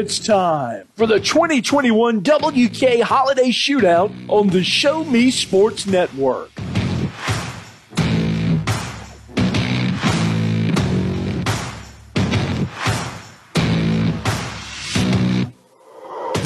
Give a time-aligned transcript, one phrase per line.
[0.00, 6.50] It's time for the 2021 WK Holiday Shootout on the Show Me Sports Network.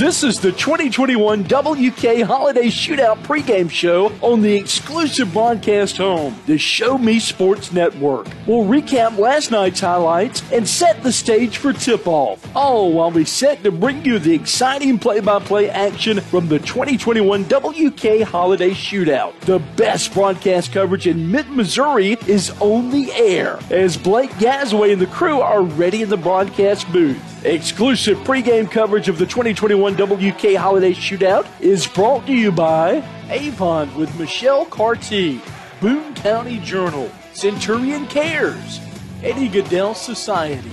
[0.04, 6.58] This is the 2021 WK Holiday Shootout pregame show on the exclusive broadcast home, the
[6.58, 8.28] Show Me Sports Network.
[8.46, 12.46] We'll recap last night's highlights and set the stage for tip off.
[12.54, 16.58] All while we set to bring you the exciting play by play action from the
[16.58, 19.40] 2021 WK Holiday Shootout.
[19.40, 25.00] The best broadcast coverage in mid Missouri is on the air as Blake Gasaway and
[25.00, 27.30] the crew are ready in the broadcast booth.
[27.44, 32.96] Exclusive pregame coverage of the 2021 WK Holiday Shootout is brought to you by
[33.30, 35.40] Avon with Michelle Carty,
[35.80, 38.80] Boone County Journal, Centurion Cares,
[39.22, 40.72] Eddie Goodell Society,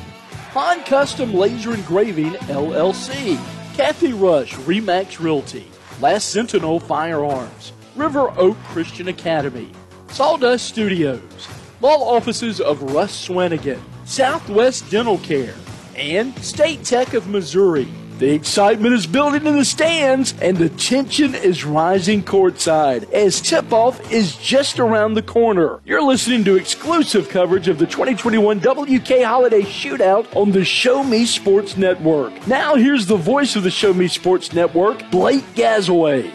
[0.53, 3.38] Han Custom Laser Engraving LLC,
[3.75, 9.69] Kathy Rush Remax Realty, Last Sentinel Firearms, River Oak Christian Academy,
[10.08, 11.47] Sawdust Studios,
[11.80, 15.53] Law Offices of Russ Swanigan, Southwest Dental Care,
[15.95, 17.88] and State Tech of Missouri.
[18.22, 23.73] The excitement is building in the stands, and the tension is rising courtside as tip
[23.73, 25.80] off is just around the corner.
[25.86, 31.26] You're listening to exclusive coverage of the 2021 WK Holiday Shootout on the Show Me
[31.26, 32.45] Sports Network.
[32.45, 36.31] Now, here's the voice of the Show Me Sports Network, Blake Gasaway.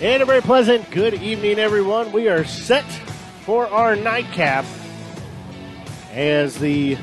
[0.00, 2.10] And a very pleasant good evening, everyone.
[2.10, 2.90] We are set
[3.44, 4.64] for our nightcap
[6.10, 6.98] as the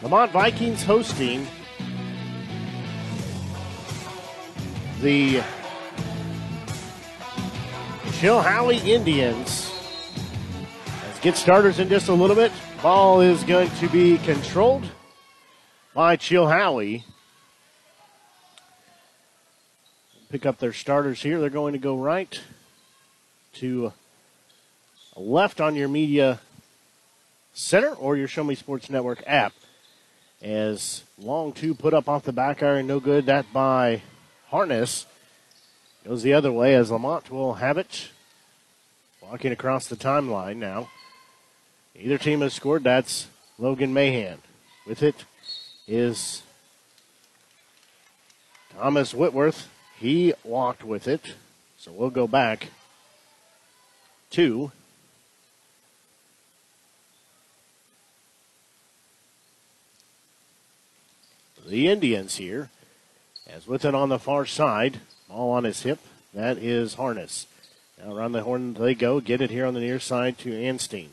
[0.00, 1.48] La Monte Vikings hosting
[5.04, 5.42] the
[8.16, 9.70] Chilhowee Indians.
[11.04, 12.50] Let's get starters in just a little bit.
[12.82, 14.88] Ball is going to be controlled
[15.92, 17.04] by Chilhowee.
[20.30, 21.38] Pick up their starters here.
[21.38, 22.40] They're going to go right
[23.56, 23.92] to
[25.16, 26.40] left on your media
[27.52, 29.52] center or your Show Me Sports Network app.
[30.40, 33.26] As long two put up off the back iron, no good.
[33.26, 34.00] That by
[34.54, 35.04] Harness
[36.06, 38.10] goes the other way as Lamont will have it.
[39.20, 40.90] Walking across the timeline now.
[41.96, 42.84] Either team has scored.
[42.84, 43.26] That's
[43.58, 44.38] Logan Mahan.
[44.86, 45.24] With it
[45.88, 46.44] is
[48.78, 49.66] Thomas Whitworth.
[49.98, 51.34] He walked with it.
[51.76, 52.68] So we'll go back
[54.30, 54.70] to
[61.66, 62.70] the Indians here.
[63.66, 64.98] With it on the far side,
[65.28, 66.00] ball on his hip,
[66.34, 67.46] that is Harness.
[67.98, 71.10] Now around the horn they go, get it here on the near side to Anstein.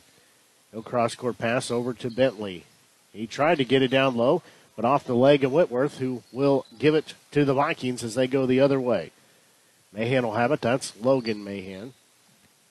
[0.73, 2.65] No cross court pass over to Bentley.
[3.13, 4.41] He tried to get it down low,
[4.75, 8.27] but off the leg of Whitworth, who will give it to the Vikings as they
[8.27, 9.11] go the other way.
[9.93, 10.61] Mahan will have it.
[10.61, 11.93] That's Logan Mahan.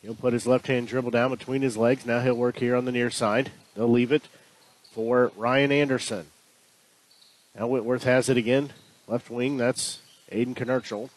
[0.03, 2.05] He'll put his left hand dribble down between his legs.
[2.05, 3.53] Now he'll work here on the near side.
[3.77, 4.23] They'll leave it
[4.91, 6.27] for Ryan Anderson.
[7.57, 8.73] Now Whitworth has it again.
[9.11, 9.99] Left wing, that's
[10.31, 11.11] Aiden Knerchel.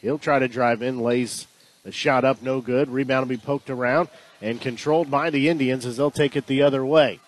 [0.00, 1.48] He'll try to drive in, lays
[1.82, 2.88] the shot up, no good.
[2.88, 4.08] Rebound will be poked around
[4.40, 7.18] and controlled by the Indians as they'll take it the other way.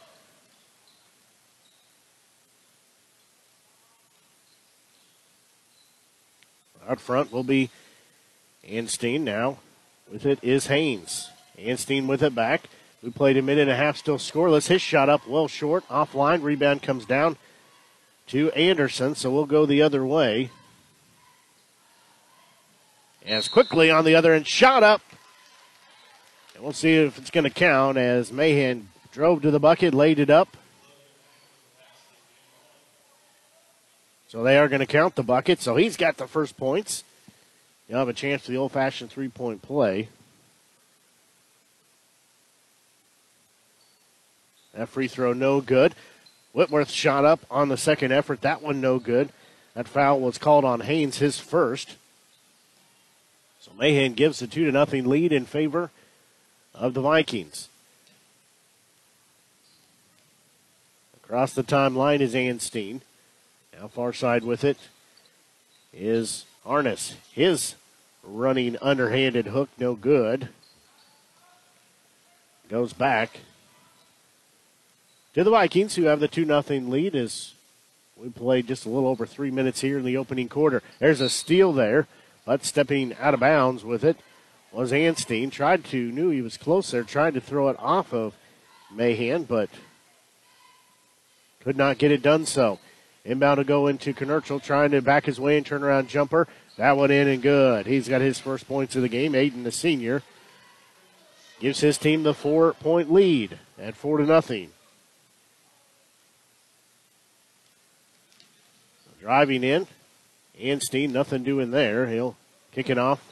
[6.89, 7.71] Out front will be
[8.65, 9.59] Anstein now.
[10.13, 11.31] With it is Haynes.
[11.59, 12.69] Anstein with it back.
[13.03, 14.69] We played a minute and a half, still scoreless.
[14.69, 16.45] His shot up well short, offline.
[16.45, 17.37] Rebound comes down
[18.29, 20.51] to Anderson, so we'll go the other way.
[23.27, 25.01] As quickly on the other end, shot up.
[26.55, 30.19] And we'll see if it's going to count as Mahan drove to the bucket, laid
[30.19, 30.57] it up.
[34.29, 35.61] So they are going to count the bucket.
[35.61, 37.05] So he's got the first points.
[37.89, 40.09] You'll have a chance for the old fashioned three point play.
[44.75, 45.95] That free throw no good.
[46.55, 48.41] Whitworth shot up on the second effort.
[48.41, 49.31] That one no good.
[49.75, 51.97] That foul was called on Haynes, his first.
[53.61, 55.91] So Mahan gives the two to nothing lead in favor
[56.73, 57.69] of the Vikings.
[61.25, 63.01] Across the timeline is Anstein.
[63.77, 64.79] Now far side with it
[65.93, 67.17] is Harness.
[67.33, 67.75] His
[68.23, 70.51] running underhanded hook, no good.
[72.69, 73.41] Goes back
[75.35, 77.53] to the Vikings, who have the 2 0 lead as
[78.17, 80.83] we played just a little over three minutes here in the opening quarter.
[81.01, 82.07] There's a steal there,
[82.47, 84.17] but stepping out of bounds with it
[84.73, 85.51] was Anstein.
[85.51, 88.35] Tried to, knew he was close there, tried to throw it off of
[88.93, 89.69] Mahan, but
[91.61, 92.79] could not get it done so.
[93.25, 96.47] Inbound to go into Knerchel, trying to back his way and turn around jumper.
[96.77, 97.87] That one in and good.
[97.87, 99.33] He's got his first points of the game.
[99.33, 100.23] Aiden, the senior,
[101.59, 104.74] gives his team the four point lead at four to nothing.
[109.25, 109.87] Driving in.
[110.61, 112.07] Anstein, nothing doing there.
[112.09, 112.37] He'll
[112.73, 113.25] kick it off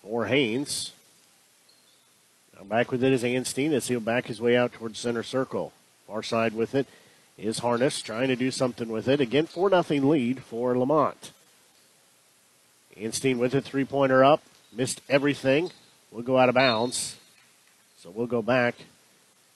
[0.00, 0.92] for Haynes.
[2.56, 5.74] Now back with it is Anstein as he'll back his way out towards center circle.
[6.06, 6.86] Far side with it
[7.36, 9.20] is Harness trying to do something with it.
[9.20, 11.32] Again, 4 0 lead for La Monte.
[12.98, 14.42] Anstein with a three pointer up.
[14.72, 15.70] Missed everything.
[16.10, 17.16] We'll go out of bounds.
[17.98, 18.74] So we'll go back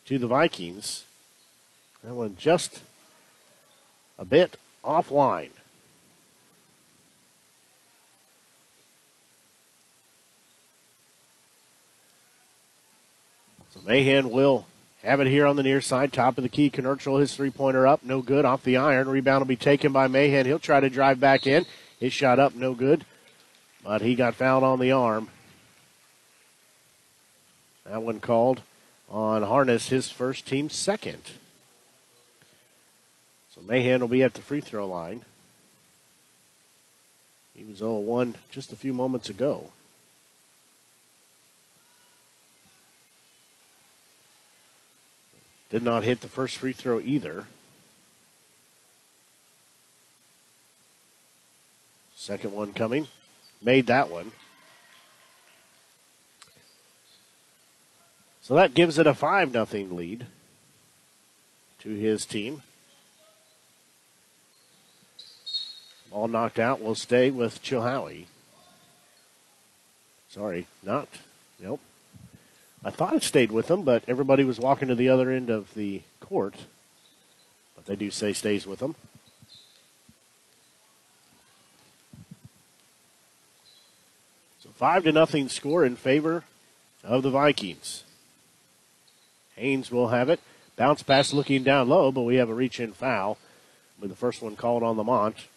[0.04, 1.04] to the Vikings.
[2.05, 2.82] That one just
[4.19, 5.50] a bit offline.
[13.75, 14.67] So Mahan will
[15.02, 16.70] have it here on the near side, top of the key.
[16.70, 19.08] Knerchel, his three pointer up, no good off the iron.
[19.08, 20.47] Rebound will be taken by Mahan.
[20.47, 21.67] He'll try to drive back in.
[21.99, 23.05] His shot up, no good.
[23.85, 25.29] But he got fouled on the arm.
[27.85, 28.62] That one called
[29.08, 31.23] on Harness, his first team second.
[33.60, 35.22] So Mahan will be at the free throw line.
[37.54, 39.70] He was 0 1 just a few moments ago.
[45.68, 47.46] Did not hit the first free throw either.
[52.16, 53.08] Second one coming.
[53.62, 54.32] Made that one.
[58.42, 60.26] So that gives it a 5 0 lead
[61.80, 62.62] to his team.
[66.10, 68.26] All knocked out will stay with Chilhowee.
[70.28, 71.08] Sorry, not.
[71.60, 71.80] Nope.
[72.84, 75.74] I thought it stayed with them, but everybody was walking to the other end of
[75.74, 76.54] the court.
[77.76, 78.94] But they do say stays with them.
[84.60, 86.44] So five to nothing score in favor
[87.04, 88.04] of the Vikings.
[89.56, 90.40] Haynes will have it.
[90.76, 93.36] Bounce pass looking down low, but we have a reach in foul
[94.00, 95.50] with the first one called on La Monte.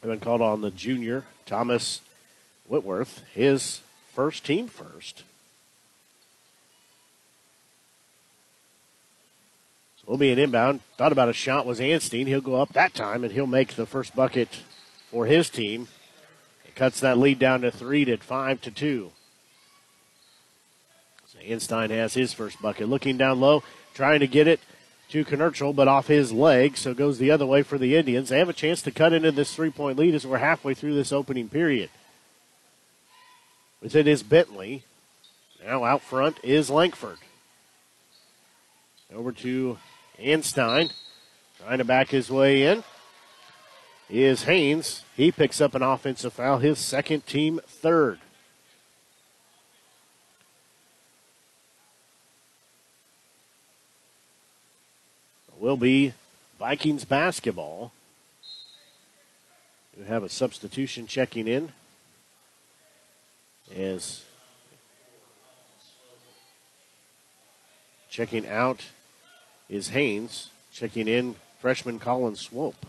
[0.00, 2.00] And been called on the junior, Thomas
[2.66, 3.80] Whitworth, his
[4.14, 5.24] first team first.
[9.96, 10.80] So it'll be an inbound.
[10.96, 12.26] Thought about a shot was Anstein.
[12.26, 14.48] He'll go up that time and he'll make the first bucket
[15.10, 15.88] for his team.
[16.64, 19.10] It cuts that lead down to three to five to two.
[21.26, 22.88] So Anstein has his first bucket.
[22.88, 24.60] Looking down low, trying to get it
[25.10, 28.28] to Knerchel, but off his leg, so goes the other way for the Indians.
[28.28, 30.94] They have a chance to cut into this three point lead as we're halfway through
[30.94, 31.90] this opening period.
[33.80, 34.84] With it is Bentley.
[35.64, 37.18] Now out front is Langford.
[39.14, 39.78] Over to
[40.20, 40.92] Anstein.
[41.58, 42.84] Trying to back his way in
[44.08, 45.04] is Haynes.
[45.16, 48.20] He picks up an offensive foul, his second team third.
[55.58, 56.12] Will be
[56.60, 57.90] Vikings basketball.
[59.98, 61.72] We have a substitution checking in
[63.76, 64.22] as
[68.08, 68.84] checking out
[69.68, 70.50] is Haynes.
[70.72, 72.86] Checking in freshman Colin Swope.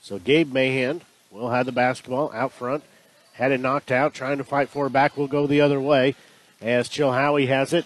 [0.00, 2.82] So Gabe Mahan will have the basketball out front.
[3.34, 5.18] Had it knocked out, trying to fight for it back.
[5.18, 6.14] Will go the other way
[6.62, 7.84] as Chilhowee has it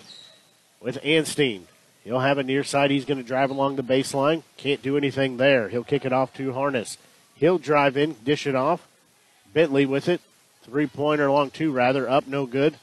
[0.81, 1.63] with Anstein.
[2.05, 2.91] He'll have a near side.
[2.91, 4.43] He's going to drive along the baseline.
[4.57, 5.69] Can't do anything there.
[5.69, 6.97] He'll kick it off to Harness.
[7.35, 8.87] He'll drive in, dish it off.
[9.53, 10.21] Bentley with it.
[10.63, 12.09] Three pointer along two, rather.
[12.09, 12.77] Up, no good.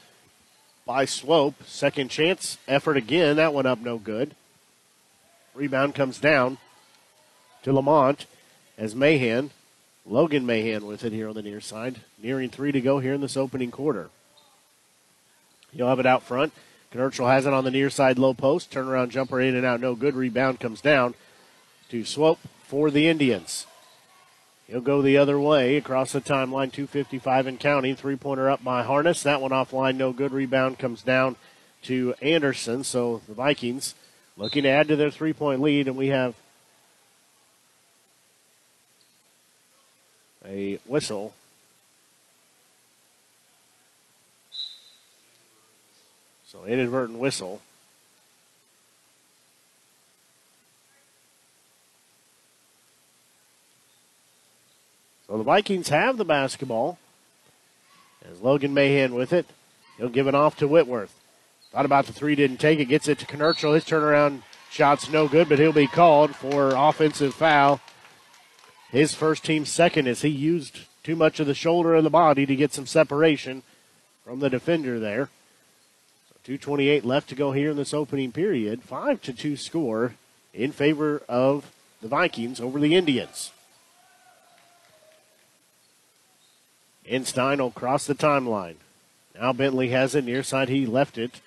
[0.86, 1.62] By Swope.
[1.66, 2.58] Second chance.
[2.66, 3.36] Effort again.
[3.36, 4.34] That one up, no good.
[5.54, 6.58] Rebound comes down
[7.62, 8.26] to La Monte
[8.76, 9.50] as Mahan,
[10.06, 12.00] Logan Mahan with it here on the near side.
[12.22, 14.08] Nearing three to go here in this opening quarter.
[15.72, 16.52] He'll have it out front.
[16.92, 18.70] Knerchel has it on the near side low post.
[18.70, 20.14] Turnaround jumper in and out, no good.
[20.14, 21.14] Rebound comes down
[21.90, 23.66] to Swope for the Indians.
[24.66, 27.96] He'll go the other way across the timeline, 255 and counting.
[27.96, 29.22] Three pointer up by Harness.
[29.22, 30.32] That one offline, no good.
[30.32, 31.36] Rebound comes down
[31.82, 32.84] to Anderson.
[32.84, 33.94] So the Vikings
[34.36, 36.34] looking to add to their three point lead, and we have
[40.44, 41.34] a whistle.
[46.50, 47.60] So inadvertent whistle.
[55.26, 56.98] So the Vikings have the basketball.
[58.32, 59.44] As Logan Mahan with it,
[59.98, 61.14] he'll give it off to Whitworth.
[61.70, 62.86] Thought about the three, didn't take it.
[62.86, 63.74] Gets it to Knerchel.
[63.74, 64.40] His turnaround
[64.70, 67.78] shot's no good, but he'll be called for offensive foul.
[68.90, 72.46] His first team second as he used too much of the shoulder of the body
[72.46, 73.64] to get some separation
[74.24, 75.28] from the defender there.
[76.48, 78.82] So 2.28 left to go here in this opening period.
[78.82, 80.14] 5 to 2 score
[80.54, 83.52] in favor of the Vikings over the Indians.
[87.06, 88.76] Enstein will cross the timeline.
[89.38, 90.70] Now Bentley has it near side.
[90.70, 91.42] He left it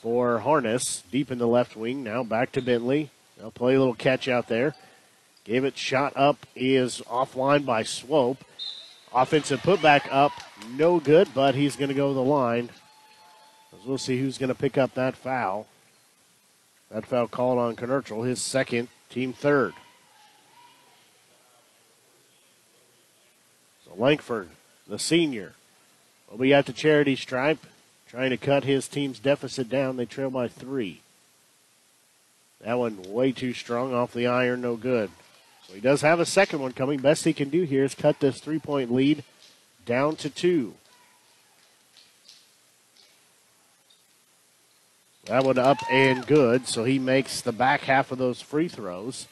[0.00, 2.04] for Harness deep in the left wing.
[2.04, 3.10] Now back to Bentley.
[3.36, 4.76] They'll play a little catch out there.
[5.42, 8.44] Gave it shot up He is offline by Swope.
[9.12, 10.32] Offensive putback up,
[10.76, 12.70] no good, but he's going to go the line.
[13.86, 15.66] We'll see who's going to pick up that foul.
[16.90, 19.74] That foul called on Knerchel, his second, team third.
[23.84, 24.48] So Langford
[24.86, 25.52] the senior,
[26.30, 27.66] will be at the charity stripe,
[28.08, 29.96] trying to cut his team's deficit down.
[29.96, 31.00] They trail by three.
[32.60, 35.10] That one way too strong off the iron, no good.
[35.66, 37.00] So he does have a second one coming.
[37.00, 39.24] Best he can do here is cut this three point lead
[39.86, 40.74] down to two.
[45.26, 49.26] That one up and good, so he makes the back half of those free throws.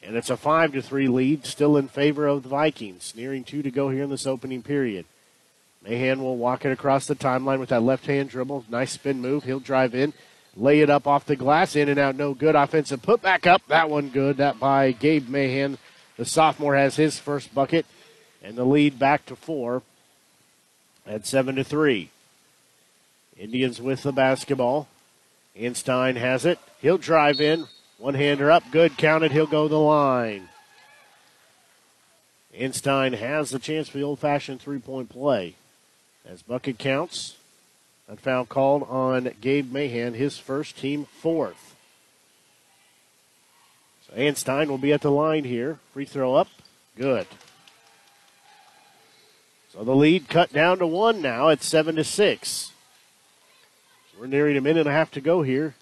[0.00, 3.12] And it's a 5 to 3 lead, still in favor of the Vikings.
[3.16, 5.04] Nearing two to go here in this opening period.
[5.82, 8.64] Mahan will walk it across the timeline with that left hand dribble.
[8.68, 9.44] Nice spin move.
[9.44, 10.12] He'll drive in,
[10.56, 12.14] lay it up off the glass, in and out.
[12.14, 12.54] No good.
[12.54, 13.62] Offensive put back up.
[13.66, 14.36] That one good.
[14.36, 15.78] That by Gabe Mahan.
[16.16, 17.86] The sophomore has his first bucket,
[18.42, 19.82] and the lead back to four
[21.06, 22.10] at 7 to 3.
[23.38, 24.88] Indians with the basketball.
[25.58, 26.58] Einstein has it.
[26.80, 27.66] He'll drive in,
[27.98, 29.32] one hander up, good, counted.
[29.32, 30.48] He'll go the line.
[32.58, 35.54] Einstein has the chance for the old fashioned three point play.
[36.26, 37.36] As bucket counts,
[38.08, 41.74] that foul called on Gabe Mahan, his first team fourth.
[44.06, 45.78] So Einstein will be at the line here.
[45.92, 46.48] Free throw up,
[46.96, 47.26] good.
[49.72, 52.72] So the lead cut down to one now at seven to six.
[54.18, 55.74] We're nearing a minute and a half to go here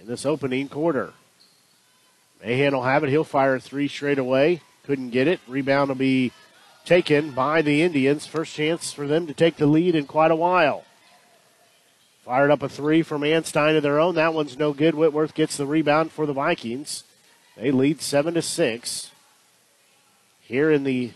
[0.00, 1.12] in this opening quarter.
[2.42, 3.10] Mahan will have it.
[3.10, 4.62] He'll fire three straight away.
[4.84, 5.40] Couldn't get it.
[5.46, 6.32] Rebound will be
[6.86, 8.26] taken by the Indians.
[8.26, 10.84] First chance for them to take the lead in quite a while.
[12.24, 14.14] Fired up a three from Enstein of their own.
[14.14, 14.94] That one's no good.
[14.94, 17.04] Whitworth gets the rebound for the Vikings.
[17.56, 19.10] They lead seven to six.
[20.40, 21.10] Here in the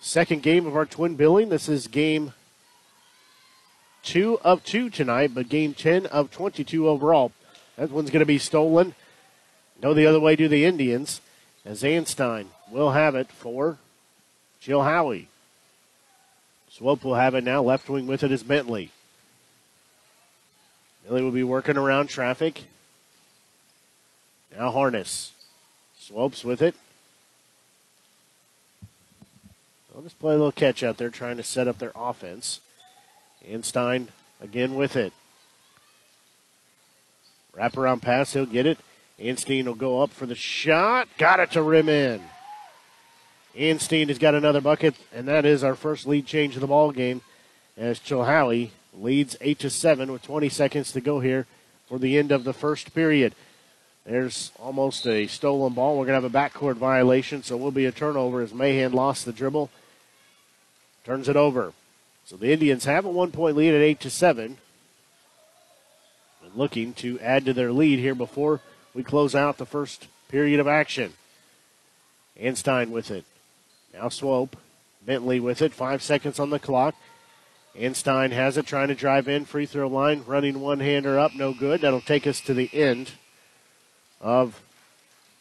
[0.00, 2.34] second game of our twin billing, this is game
[4.06, 7.32] two of two tonight, but game ten of twenty-two overall.
[7.76, 8.94] That one's going to be stolen.
[9.82, 11.20] No, the other way to the Indians
[11.66, 13.76] as Enstein will have it for
[14.62, 15.26] Chilhowee.
[16.70, 17.62] Swope will have it now.
[17.62, 18.90] Left wing with it is Bentley.
[21.02, 22.64] Bentley will be working around traffic.
[24.56, 25.32] Now Harness.
[25.98, 26.74] Swopes with it.
[29.94, 32.60] I'll just play a little catch out there trying to set up their offense.
[33.46, 34.08] Enstein
[34.40, 35.12] again with it.
[37.56, 38.78] Wraparound pass, he'll get it.
[39.18, 41.08] Enstein will go up for the shot.
[41.16, 42.22] Got it to rim in.
[43.56, 46.92] Enstein has got another bucket, and that is our first lead change of the ball
[46.92, 47.22] game
[47.76, 51.46] as Chilhowee leads 8 to 7 with 20 seconds to go here
[51.88, 53.34] for the end of the first period.
[54.04, 55.98] There's almost a stolen ball.
[55.98, 58.92] We're going to have a backcourt violation, so it will be a turnover as Mahan
[58.92, 59.70] lost the dribble.
[61.04, 61.72] Turns it over.
[62.26, 64.58] So the Indians have a one point lead at 8 to 7
[66.44, 68.60] And looking to add to their lead here before
[68.94, 71.12] we close out the first period of action.
[72.36, 73.24] Enstein with it.
[73.94, 74.56] Now Swope.
[75.04, 75.72] Bentley with it.
[75.72, 76.96] Five seconds on the clock.
[77.76, 79.44] Enstein has it, trying to drive in.
[79.44, 80.24] Free throw line.
[80.26, 81.32] Running one hander up.
[81.36, 81.82] No good.
[81.82, 83.12] That'll take us to the end
[84.20, 84.60] of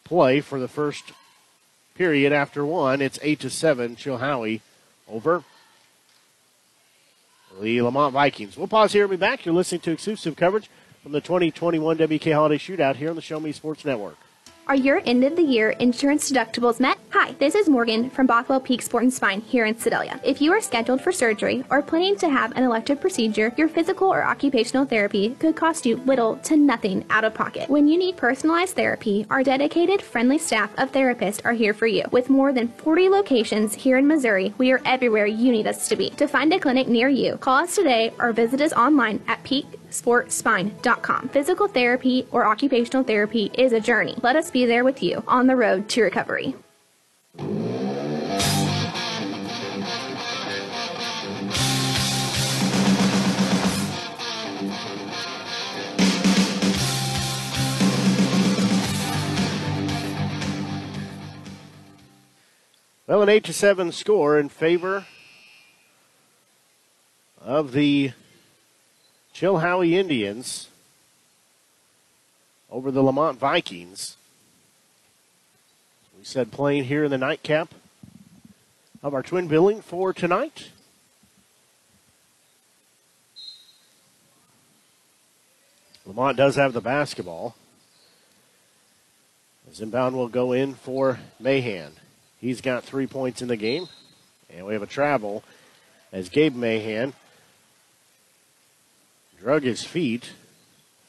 [0.04, 1.13] play for the first
[1.96, 3.01] period after one.
[3.01, 3.96] It's 8 to 7.
[3.96, 4.62] Chilhowee
[5.10, 5.44] over
[7.62, 8.58] the La Monte Vikings.
[8.58, 9.46] We'll pause here and be back.
[9.46, 10.70] You're listening to exclusive coverage
[11.04, 14.18] from the 2021 WK Holiday Shootout here on the Show Me Sports Network.
[14.67, 16.98] Are your end of the year insurance deductibles met?
[17.12, 20.19] Hi, this is Morgan from Bothwell Peak Sport and Spine here in Sedalia.
[20.24, 24.07] If you are scheduled for surgery or planning to have an elective procedure, your physical
[24.07, 27.69] or occupational therapy could cost you little to nothing out of pocket.
[27.69, 32.03] When you need personalized therapy, our dedicated, friendly staff of therapists are here for you.
[32.10, 35.95] With more than 40 locations here in Missouri, we are everywhere you need us to
[35.95, 36.10] be.
[36.12, 39.43] To find a clinic near you, call us today or visit us online at
[39.96, 41.30] peaksportspine.com.
[41.30, 44.16] Physical therapy or occupational therapy is a journey.
[44.22, 46.56] Let us be there with you on the road to recovery.
[63.08, 65.06] Well, an 8 to 7 score in favor
[67.40, 68.14] of the
[69.36, 70.70] Chilhowee Indians
[72.72, 74.15] over the La Monte Vikings.
[76.18, 77.74] We said playing here in the nightcap
[79.04, 80.70] of our twin billing for tonight.
[86.06, 87.58] Lamont does have the basketball.
[89.70, 91.92] As inbound will go in for Mahan.
[92.39, 93.88] He's got three points in the game.
[94.50, 95.44] And we have a travel
[96.13, 97.13] as Gabe Mahan
[99.39, 100.32] drug his feet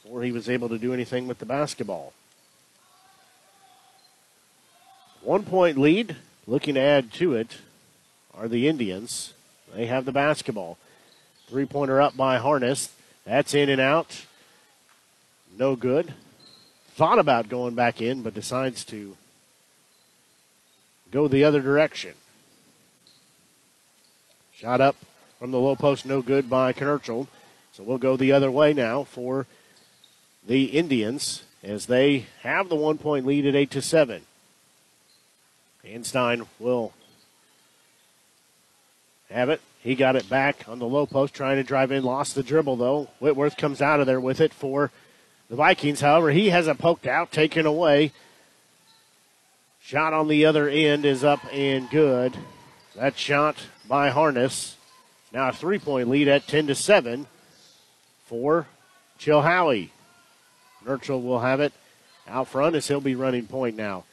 [0.02, 2.12] before he was able to do anything with the basketball.
[5.22, 6.16] One point lead,
[6.46, 7.58] looking to add to it,
[8.34, 9.32] are the Indians.
[9.74, 10.78] They have the basketball.
[11.48, 12.92] Three pointer up by Harness.
[13.24, 14.24] That's in and out.
[15.58, 16.14] No good.
[16.94, 19.16] Thought about going back in, but decides to
[21.10, 22.14] go the other direction.
[24.54, 24.96] Shot up
[25.38, 27.26] from the low post, no good by Knerchel.
[27.76, 29.44] So we'll go the other way now for
[30.46, 34.22] the Indians as they have the one point lead at 8 to 7.
[35.84, 36.94] Einstein will
[39.28, 39.60] have it.
[39.82, 42.76] He got it back on the low post, trying to drive in, lost the dribble
[42.76, 43.10] though.
[43.18, 44.90] Whitworth comes out of there with it for
[45.50, 46.00] the Vikings.
[46.00, 48.10] However, he has it poked out, taken away.
[49.82, 52.38] Shot on the other end is up and good.
[52.94, 54.78] That shot by Harness.
[55.30, 57.26] Now a three point lead at 10 to 7
[58.26, 58.66] for
[59.18, 59.90] Chilhowee.
[60.84, 61.72] Knerchel will have it
[62.28, 64.04] out front as he'll be running point now.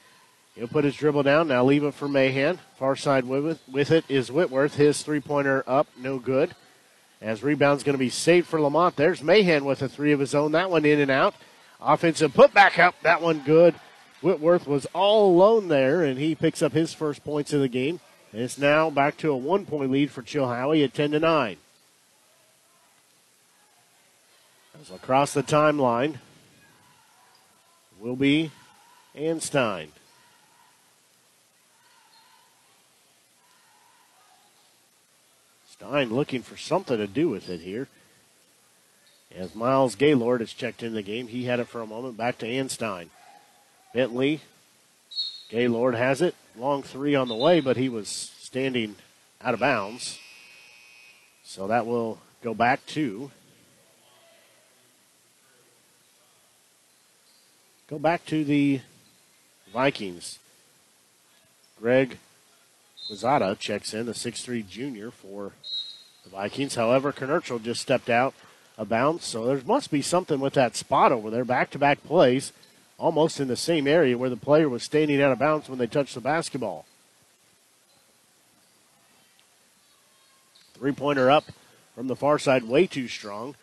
[0.56, 1.48] He'll put his dribble down.
[1.48, 2.60] Now leave it for Mahan.
[2.78, 4.76] Far side with, with it is Whitworth.
[4.76, 6.56] His three pointer up, no good.
[7.22, 8.96] As rebound's going to be saved for La Monte.
[8.98, 10.52] There's Mahan with a three of his own.
[10.52, 11.34] That one in and out.
[11.82, 12.96] Offensive put back up.
[13.02, 13.76] That one good.
[14.22, 18.00] Whitworth was all alone there, and he picks up his first points of the game.
[18.32, 21.58] And it's now back to a one point lead for Chilhowee at 10 to 9.
[24.73, 26.18] As across the timeline
[28.00, 28.52] will be
[29.18, 29.92] Einstein.
[35.70, 37.88] Stein looking for something to do with it here.
[39.36, 42.18] As Miles Gaylord has checked in the game, he had it for a moment.
[42.18, 43.10] Back to Einstein.
[43.94, 44.42] Bentley.
[45.50, 46.36] Gaylord has it.
[46.56, 48.96] Long three on the way, but he was standing
[49.42, 50.20] out of bounds.
[51.44, 53.32] So that will go back to.
[57.94, 58.82] Go back to the
[59.72, 60.40] Vikings.
[61.80, 62.18] Greg
[63.08, 65.52] Quezada checks in, the 6'3 junior for
[66.24, 66.74] the Vikings.
[66.74, 68.34] However, Knerchel just stepped out
[68.80, 71.46] of bounds, so there must be something with that spot over there.
[71.46, 72.52] Back to back plays,
[72.98, 75.86] almost in the same area where the player was standing out of bounds when they
[75.86, 76.88] touched the basketball.
[80.74, 81.44] Three pointer up
[81.94, 83.54] from the far side, way too strong.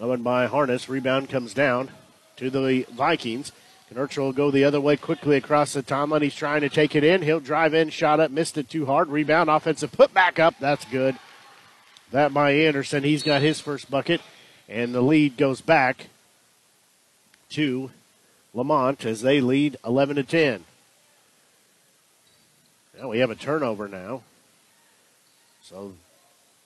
[0.00, 0.88] Owen by Harness.
[0.88, 1.90] Rebound comes down
[2.36, 3.50] to the Vikings.
[3.92, 6.22] Knerchel will go the other way quickly across the timeline.
[6.22, 7.22] He's trying to take it in.
[7.22, 9.08] He'll drive in, shot up, missed it too hard.
[9.08, 10.54] Rebound, offensive put back up.
[10.58, 11.16] That's good.
[12.10, 13.04] That by Anderson.
[13.04, 14.20] He's got his first bucket.
[14.68, 16.06] And the lead goes back
[17.50, 17.90] to
[18.54, 20.64] La Monte as they lead 11 to 10.
[22.98, 24.22] Now we have a turnover now.
[25.62, 25.94] So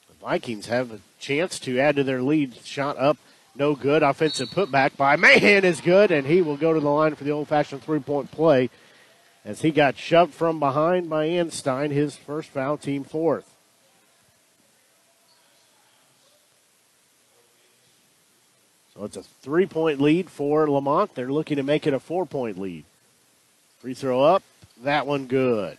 [0.09, 2.55] the Vikings have a chance to add to their lead.
[2.65, 3.17] Shot up,
[3.55, 4.03] no good.
[4.03, 7.31] Offensive putback by Mahan is good, and he will go to the line for the
[7.31, 8.71] old fashioned three point play
[9.45, 13.55] as he got shoved from behind by Einstein, his first foul, team fourth.
[18.95, 21.13] So it's a three point lead for La Monte.
[21.15, 22.85] They're looking to make it a four point lead.
[23.79, 24.43] Free throw up,
[24.83, 25.79] that one good.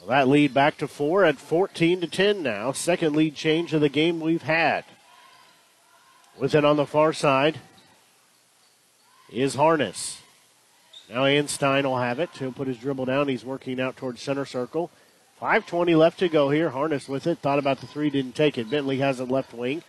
[0.00, 2.72] So that lead back to four at 14 to 10 now.
[2.72, 4.84] Second lead change of the game we've had.
[6.38, 7.58] With it on the far side
[9.30, 10.22] is Harness.
[11.10, 12.30] Now Einstein will have it.
[12.38, 13.28] He'll put his dribble down.
[13.28, 14.90] He's working out towards center circle.
[15.42, 16.70] 5.20 left to go here.
[16.70, 17.38] Harness with it.
[17.38, 18.70] Thought about the three, didn't take it.
[18.70, 19.82] Bentley has it left wing.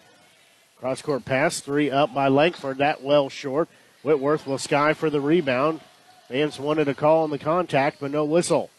[0.78, 1.62] Cross court pass.
[1.62, 2.80] Three up by Langford.
[2.80, 3.70] That well short.
[4.02, 5.80] Whitworth will sky for the rebound.
[6.28, 8.71] Fans wanted a call on the contact, but no whistle.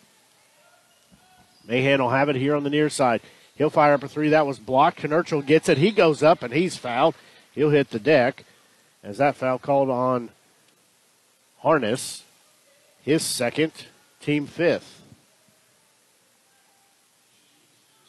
[1.68, 3.20] Mahan will have it here on the near side.
[3.56, 4.30] He'll fire up a three.
[4.30, 5.02] That was blocked.
[5.02, 5.78] Knerchel gets it.
[5.78, 7.14] He goes up and he's fouled.
[7.52, 8.44] He'll hit the deck.
[9.02, 10.30] As that foul called on
[11.58, 12.24] Harness,
[13.02, 13.72] his second,
[14.20, 15.00] team fifth.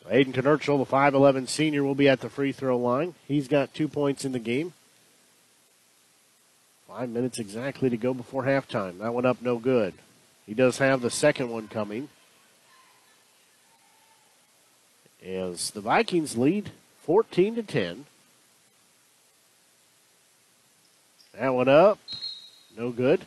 [0.02, 3.16] So Aiden Knerchel, the 5'11 senior, will be at the free throw line.
[3.28, 4.74] He's got two points in the game.
[6.88, 9.00] Five minutes exactly to go before halftime.
[9.00, 9.96] That one up no good.
[10.46, 12.10] He does have the second one coming.
[15.26, 16.72] As the Vikings lead
[17.04, 18.06] 14 to 10.
[21.40, 21.98] That one up.
[22.78, 23.22] No good.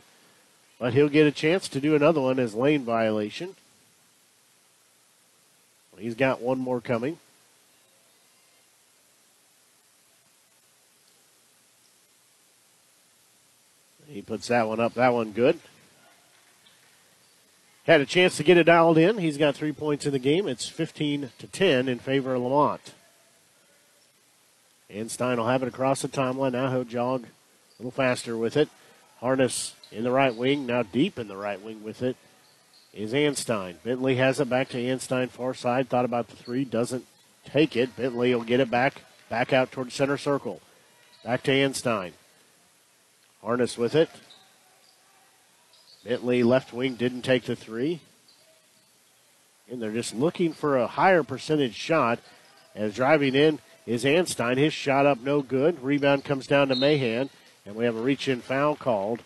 [0.79, 3.57] But he'll get a chance to do another one as lane violation.
[5.99, 7.19] He's got one more coming.
[14.07, 14.95] He puts that one up.
[14.95, 15.59] That one good.
[17.87, 19.18] Had a chance to get it dialed in.
[19.18, 20.49] He's got three points in the game.
[20.49, 22.92] It's 15 to 10 in favor of La Monte.
[24.92, 26.53] Einstein will have it across the timeline.
[26.53, 28.68] Now he'll jog a little faster with it.
[29.20, 32.16] Harness in the right wing, now deep in the right wing with it
[32.92, 33.77] is Einstein.
[33.85, 35.88] Bentley has it back to Einstein, far side.
[35.88, 37.05] Thought about the three, doesn't
[37.44, 37.94] take it.
[37.96, 40.61] Bentley will get it back, back out towards center circle.
[41.22, 42.14] Back to Einstein.
[43.42, 44.09] Harness with it.
[46.07, 48.01] Bentley left wing didn't take the three.
[49.69, 52.21] And they're just looking for a higher percentage shot.
[52.77, 54.57] As driving in is Anstein.
[54.57, 55.83] His shot up no good.
[55.83, 57.31] Rebound comes down to Mahan.
[57.64, 59.23] And we have a reach in foul called.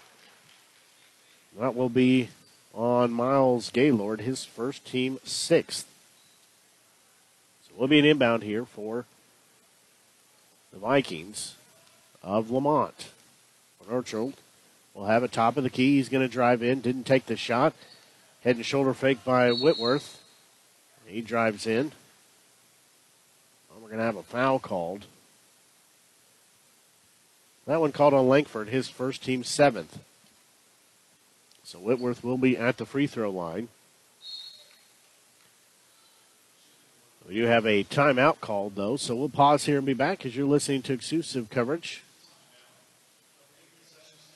[1.59, 2.31] That will be
[2.73, 5.87] on Miles Gaylord, his first team sixth.
[7.67, 9.05] So we'll be an inbound here for
[10.73, 11.57] the Vikings
[12.23, 13.07] of La Monte.
[13.91, 14.35] Orchard
[14.95, 15.97] will have a top of the key.
[15.97, 16.81] He's going to drive in.
[16.81, 17.75] Didn't take the shot.
[18.43, 20.23] Head and shoulder fake by Whitworth.
[21.07, 21.93] He drives in.
[23.69, 25.07] Well, we're going to have a foul called.
[27.67, 29.99] That one called on Langford, his first team seventh.
[31.65, 33.69] So Whitworth will be at the free throw line.
[37.29, 40.35] We do have a timeout called, though, so we'll pause here and be back as
[40.35, 42.03] you're listening to exclusive coverage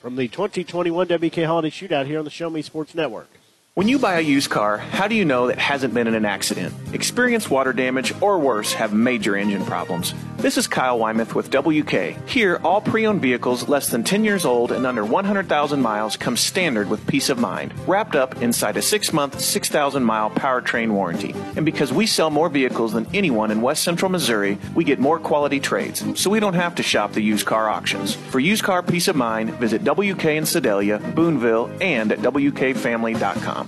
[0.05, 3.27] from the 2021 WK Holiday Shootout here on the Show Me Sports Network.
[3.75, 6.23] When you buy a used car, how do you know that hasn't been in an
[6.23, 6.73] accident?
[6.93, 10.13] Experienced water damage or worse have major engine problems.
[10.37, 12.15] This is Kyle Wymuth with WK.
[12.25, 16.89] Here, all pre-owned vehicles less than 10 years old and under 100,000 miles come standard
[16.89, 21.35] with peace of mind, wrapped up inside a 6-month, 6,000-mile powertrain warranty.
[21.57, 25.19] And because we sell more vehicles than anyone in West Central Missouri, we get more
[25.19, 28.15] quality trades, so we don't have to shop the used car auctions.
[28.15, 33.64] For used car peace of mind, visit WK in Sedalia, Boonville, and at WKFamily.com.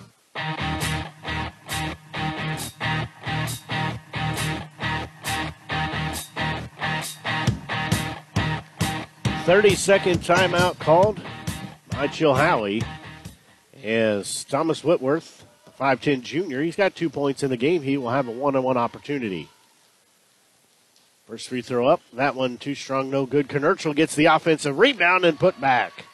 [9.47, 11.21] 30-second timeout called
[11.91, 12.83] by Chilhowee
[13.81, 15.45] as Thomas Whitworth,
[15.79, 17.81] 5'10 junior, he's got two points in the game.
[17.81, 19.47] He will have a one-on-one opportunity.
[21.27, 22.01] First free throw up.
[22.11, 23.47] That one too strong, no good.
[23.47, 26.05] Knerchel gets the offensive rebound and put back.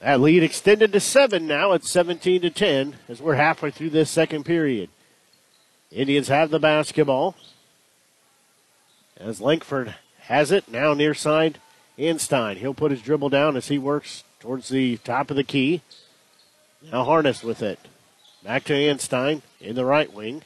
[0.00, 1.72] That lead extended to seven now.
[1.72, 4.88] It's 17 to 10 as we're halfway through this second period.
[5.92, 7.36] Indians have the basketball.
[9.18, 11.58] As Langford has it now near side.
[11.98, 12.56] Einstein.
[12.56, 15.82] He'll put his dribble down as he works towards the top of the key.
[16.90, 17.78] Now Harness with it.
[18.42, 20.42] Back to Einstein in the right wing.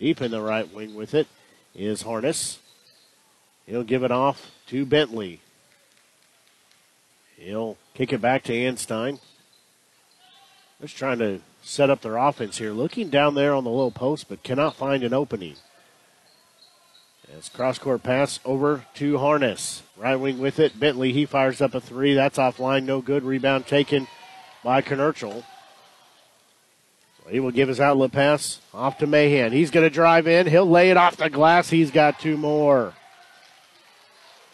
[0.00, 1.28] Deep in the right wing with it
[1.76, 2.58] is Harness.
[3.66, 5.40] He'll give it off to Bentley.
[7.36, 9.18] He'll kick it back to Einstein.
[10.80, 12.70] Just trying to set up their offense here.
[12.70, 15.56] Looking down there on the low post, but cannot find an opening.
[17.36, 19.82] As cross court pass over to Harness.
[19.96, 20.78] Right wing with it.
[20.78, 22.14] Bentley, he fires up a three.
[22.14, 22.84] That's offline.
[22.84, 23.24] No good.
[23.24, 24.06] Rebound taken
[24.62, 25.42] by Knerchel.
[25.42, 29.50] So he will give his outlet pass off to Mahan.
[29.50, 30.46] He's going to drive in.
[30.46, 31.68] He'll lay it off the glass.
[31.68, 32.94] He's got two more.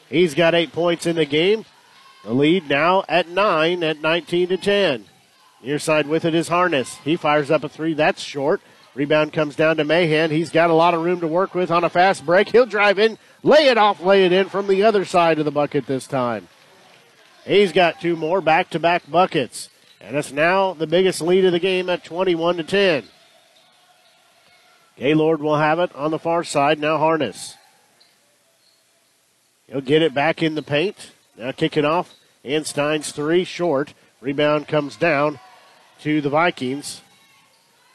[0.09, 1.67] He's got eight points in the game.
[2.25, 5.05] The lead now at nine at 19 to 10.
[5.63, 6.97] Near side with it is Harness.
[7.05, 7.95] He fires up a three.
[7.95, 8.63] That's short.
[8.95, 10.31] Rebound comes down to Mahan.
[10.31, 12.49] He's got a lot of room to work with on a fast break.
[12.49, 15.51] He'll drive in, lay it off, lay it in from the other side of the
[15.51, 16.49] bucket this time.
[17.45, 19.69] He's got two more back to back buckets.
[20.01, 23.05] And it's now the biggest lead of the game at 21 to 10.
[24.97, 26.79] Gaylord will have it on the far side.
[26.79, 27.57] Now Harness.
[29.67, 31.11] He'll get it back in the paint.
[31.37, 32.15] Now kicking off.
[32.45, 33.95] Anstein's three short.
[34.21, 35.41] Rebound comes down
[36.01, 37.01] to the Vikings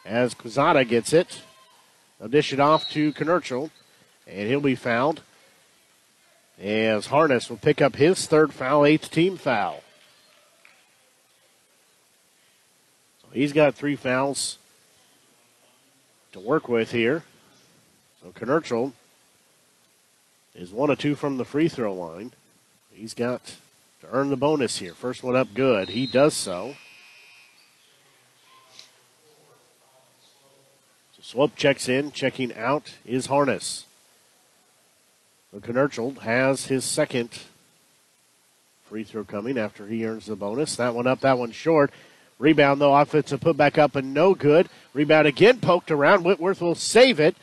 [0.06, 1.42] as Quezada gets it.
[2.20, 3.70] They'll dish it off to Knerchel,
[4.28, 5.22] and he'll be fouled.
[6.60, 9.82] As Harness will pick up his third foul, eighth team foul.
[13.22, 14.58] So he's got three fouls
[16.34, 17.24] to work with here.
[18.22, 18.92] So Knerchel
[20.54, 22.34] is one of two from the free throw line.
[23.00, 23.56] He's got
[24.02, 24.94] to earn the bonus here.
[24.94, 25.88] First one up good.
[25.88, 26.76] He does so.
[31.14, 32.12] So Swope checks in.
[32.12, 33.86] Checking out is Harness.
[35.56, 37.30] Knerchel has his second
[38.90, 40.76] free throw coming after he earns the bonus.
[40.76, 41.94] That one up, that one short.
[42.38, 44.68] Rebound, though, offensive put back up and no good.
[44.94, 46.26] Rebound again poked around.
[46.26, 47.38] Whitworth will save it.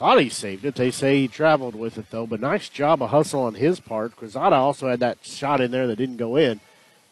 [0.00, 0.76] Thought he saved it.
[0.76, 2.26] They say he traveled with it, though.
[2.26, 4.16] But nice job of hustle on his part.
[4.16, 6.60] Quezada also had that shot in there that didn't go in.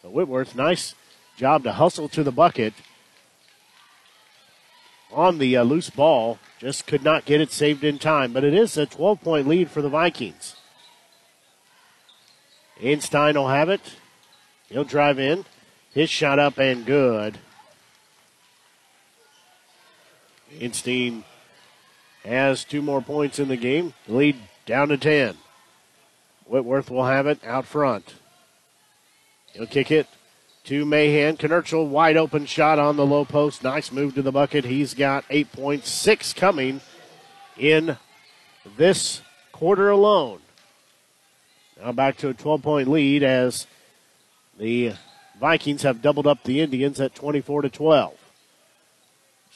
[0.01, 0.95] But Whitworth, nice
[1.37, 2.73] job to hustle to the bucket
[5.11, 6.39] on the uh, loose ball.
[6.57, 8.33] Just could not get it saved in time.
[8.33, 10.55] But it is a 12 point lead for the Vikings.
[12.83, 13.97] Einstein will have it.
[14.67, 15.45] He'll drive in.
[15.93, 17.37] His shot up and good.
[20.59, 21.23] Einstein
[22.29, 23.93] has two more points in the game.
[24.07, 25.37] Lead down to 10.
[26.45, 28.15] Whitworth will have it out front.
[29.53, 30.07] He'll kick it
[30.65, 31.37] to Mahan.
[31.37, 33.63] Knerchel, wide open shot on the low post.
[33.63, 34.65] Nice move to the bucket.
[34.65, 36.81] He's got 8.6 coming
[37.57, 37.97] in
[38.77, 40.39] this quarter alone.
[41.81, 43.65] Now back to a 12 point lead as
[44.57, 44.93] the
[45.39, 48.13] Vikings have doubled up the Indians at 24 to 12.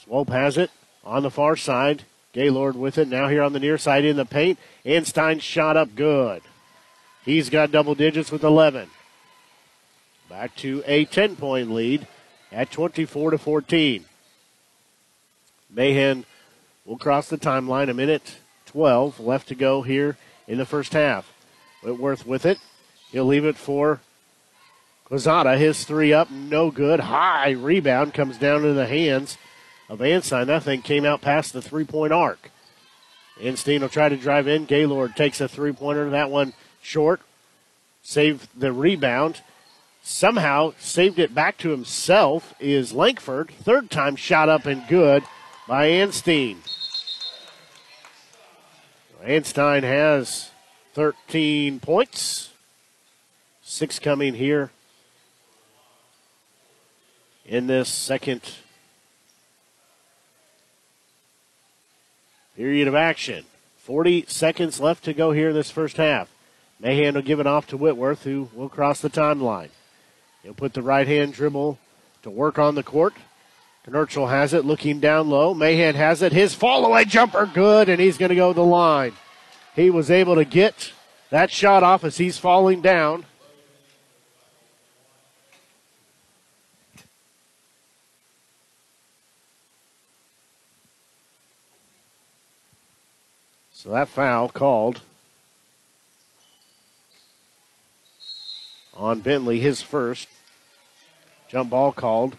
[0.04, 0.72] Swope has it
[1.04, 2.04] on the far side.
[2.34, 3.08] Gaylord with it.
[3.08, 4.60] Now here on the near side in the paint.
[4.86, 6.42] Einstein shot up good.
[7.24, 8.90] He's got double digits with 11.
[10.30, 12.08] Back to a 10 point lead
[12.52, 14.06] at 24 to 14.
[15.70, 16.26] Mahan
[16.86, 17.90] will cross the timeline.
[17.90, 20.18] A minute 12 left to go here
[20.48, 21.32] in the first half.
[21.82, 22.58] Whitworth with it.
[23.12, 24.02] He'll leave it for
[25.08, 25.58] Quezada.
[25.58, 27.00] His three up, no good.
[27.00, 29.38] High rebound comes down to the hands
[29.90, 30.48] of Einstein.
[30.48, 32.52] That thing came out past the three point arc.
[33.42, 34.66] Einstein will try to drive in.
[34.66, 36.10] Gaylord takes a three pointer.
[36.10, 37.22] That one short.
[38.02, 39.42] Save the rebound.
[40.02, 43.52] Somehow saved it back to himself is Lankford.
[43.52, 45.24] Third time shot up and good
[45.68, 46.58] by Einstein.
[49.26, 50.52] Einstein has
[50.94, 52.52] 13 points.
[53.62, 54.72] Six coming here
[57.46, 58.42] in this second
[62.56, 63.46] period of action.
[63.78, 66.30] 40 seconds left to go here this first half.
[66.80, 69.70] Mahan will give it off to Whitworth, who will cross the timeline.
[70.42, 71.80] He'll put the right hand dribble
[72.24, 73.14] to work on the court.
[73.88, 75.54] Knerchel has it, looking down low.
[75.54, 76.32] Mahan has it.
[76.32, 79.14] His fall away jumper, good, and he's going to go the line.
[79.76, 80.94] He was able to get
[81.30, 83.26] that shot off as he's falling down.
[93.84, 95.02] So that foul called
[98.94, 100.30] on Bentley, his first.
[101.50, 102.38] Jump ball called.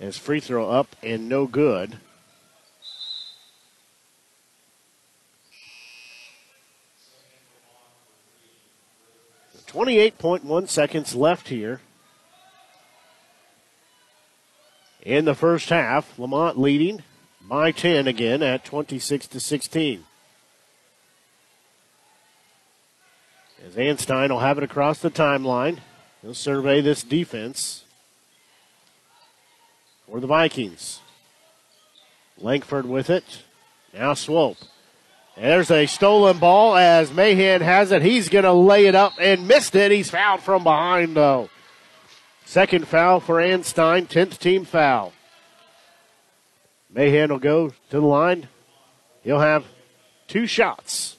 [0.00, 1.98] His free throw up and no good.
[9.68, 11.80] Twenty-eight point one seconds left here
[15.00, 16.18] in the first half.
[16.18, 17.04] La Monte leading
[17.40, 20.06] by ten again at twenty-six to sixteen.
[23.64, 25.78] As Einstein will have it across the timeline.
[26.22, 27.84] He'll survey this defense
[30.08, 31.00] for the Vikings.
[32.38, 33.42] Lankford with it.
[33.94, 34.58] Now Swope.
[35.36, 38.02] There's a stolen ball as Mahan has it.
[38.02, 39.92] He's going to lay it up and missed it.
[39.92, 41.50] He's fouled from behind, though.
[42.46, 45.12] Second foul for Einstein, 10th team foul.
[46.90, 48.48] Mahan will go to the line.
[49.22, 49.66] He'll have
[50.26, 51.15] two shots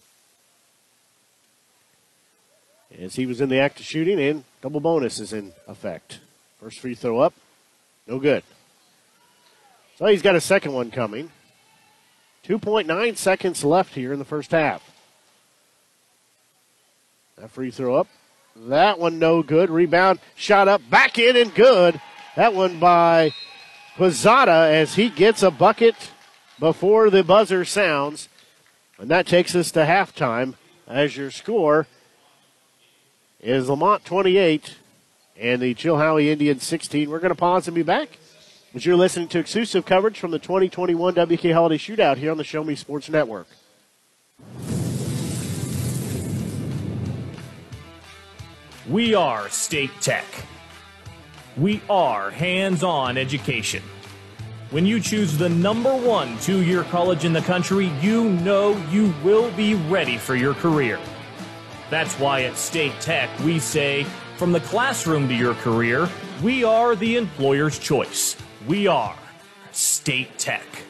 [3.00, 6.20] as he was in the act of shooting, and double bonus is in effect.
[6.60, 7.34] First free throw up,
[8.08, 8.44] no good.
[9.98, 11.32] So he's got a second one coming.
[12.46, 14.92] 2.9 seconds left here in the first half.
[17.38, 18.08] That free throw up,
[18.56, 19.70] That one no good.
[19.70, 22.02] Rebound shot up, back in and good.
[22.36, 23.32] That one by
[23.96, 25.96] Quezada as he gets a bucket
[26.60, 28.30] before the buzzer sounds.
[28.98, 30.56] And that takes us to halftime
[30.88, 31.86] as your score
[33.40, 34.76] is La Monte 28
[35.40, 37.10] and the Chilhowee Indians 16.
[37.10, 38.18] We're going to pause and be back
[38.74, 42.44] as you're listening to exclusive coverage from the 2021 WK Holiday Shootout here on the
[42.44, 43.48] Show Me Sports Network.
[48.90, 50.26] We are State Tech.
[51.58, 53.84] We are hands on education.
[54.70, 59.14] When you choose the number one two year college in the country, you know you
[59.24, 61.00] will be ready for your career.
[61.90, 64.06] That's why at State Tech we say,
[64.38, 66.10] from the classroom to your career,
[66.44, 68.36] we are the employer's choice.
[68.68, 69.16] We are
[69.72, 70.87] State Tech.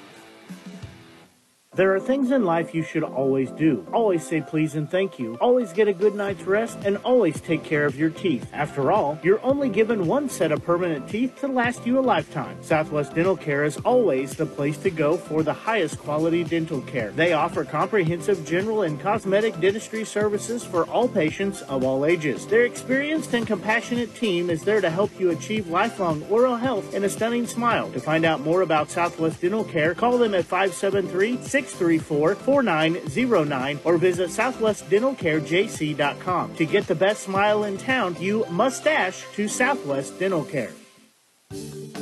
[1.77, 3.85] There are things in life you should always do.
[3.93, 5.37] Always say please and thank you.
[5.39, 8.49] Always get a good night's rest and always take care of your teeth.
[8.51, 12.57] After all, you're only given one set of permanent teeth to last you a lifetime.
[12.63, 17.11] Southwest Dental Care is always the place to go for the highest quality dental care.
[17.11, 22.47] They offer comprehensive general and cosmetic dentistry services for all patients of all ages.
[22.47, 27.05] Their experienced and compassionate team is there to help you achieve lifelong oral health and
[27.05, 27.91] a stunning smile.
[27.91, 33.97] To find out more about Southwest Dental Care, call them at 573 634 4909 or
[33.97, 36.55] visit southwestdentalcarejc.com.
[36.55, 40.71] To get the best smile in town, you must dash to Southwest Dental Care.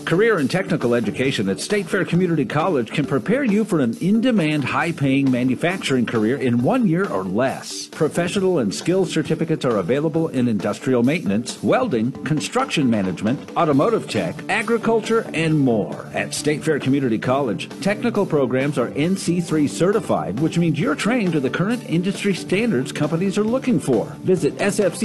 [0.06, 4.22] Career and technical education at State Fair Community College can prepare you for an in
[4.22, 7.88] demand, high paying manufacturing career in one year or less.
[7.88, 15.26] Professional and skills certificates are available in industrial maintenance, welding, construction management, automotive tech, agriculture,
[15.34, 16.08] and more.
[16.14, 21.40] At State Fair Community College, technical programs are NC3 certified, which means you're trained to
[21.40, 24.06] the current industry standards companies are looking for.
[24.22, 24.98] Visit sfccmo.edu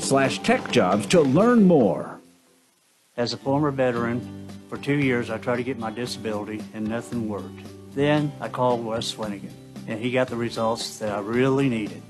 [0.00, 2.17] slash tech jobs to learn more.
[3.18, 7.28] As a former veteran, for two years I tried to get my disability and nothing
[7.28, 7.66] worked.
[7.92, 9.50] Then I called Wes Swanigan
[9.88, 12.00] and he got the results that I really needed.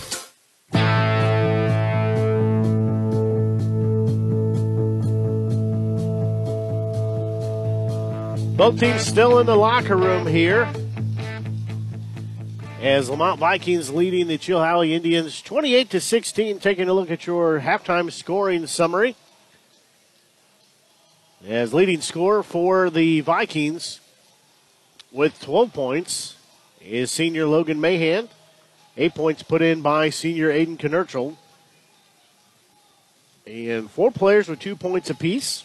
[8.57, 10.67] Both teams still in the locker room here.
[12.81, 16.57] As La Monte Vikings leading the Chilhowee Indians 28 to 16.
[16.57, 19.15] Taking a look at your halftime scoring summary.
[21.47, 23.99] As leading scorer for the Vikings
[25.11, 26.35] with 12 points
[26.81, 28.27] is senior Logan Mahan.
[28.97, 31.37] Eight points put in by senior Aiden Knerchel.
[33.45, 35.63] And four players with two points apiece.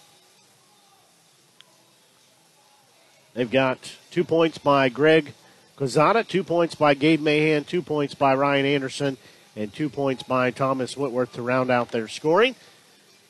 [3.35, 5.33] They've got two points by Greg
[5.79, 9.17] Quezada, two points by Gabe Mahan, two points by Ryan Anderson,
[9.57, 12.55] and two points by Thomas Whitworth to round out their scoring.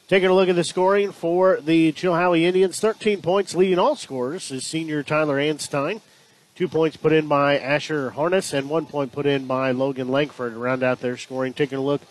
[0.08, 4.50] Taking a look at the scoring for the Chilhowee Indians, 13 points leading all scorers
[4.50, 6.00] is senior Tyler Anstein.
[6.56, 10.54] Two points put in by Asher Harness and one point put in by Logan Langford
[10.54, 11.54] to round out their scoring.
[11.54, 12.02] Taking a look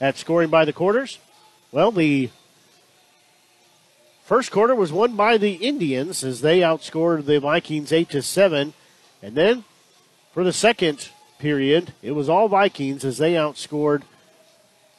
[0.00, 1.18] at scoring by the quarters.
[1.72, 2.30] Well, the
[4.28, 8.74] First quarter was won by the Indians as they outscored the Vikings 8 to 7.
[9.22, 9.64] And then
[10.34, 11.08] for the second
[11.38, 14.02] period, it was all Vikings as they outscored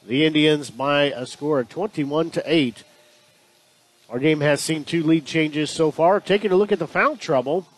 [0.04, 2.82] the Indians by a score of 21 to 8.
[4.08, 6.18] Our game has seen two lead changes so far.
[6.18, 7.68] Taking a look at the foul trouble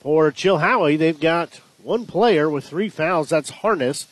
[0.00, 3.28] for Chilhowee, they've got one player with three fouls.
[3.28, 4.08] That's Harness.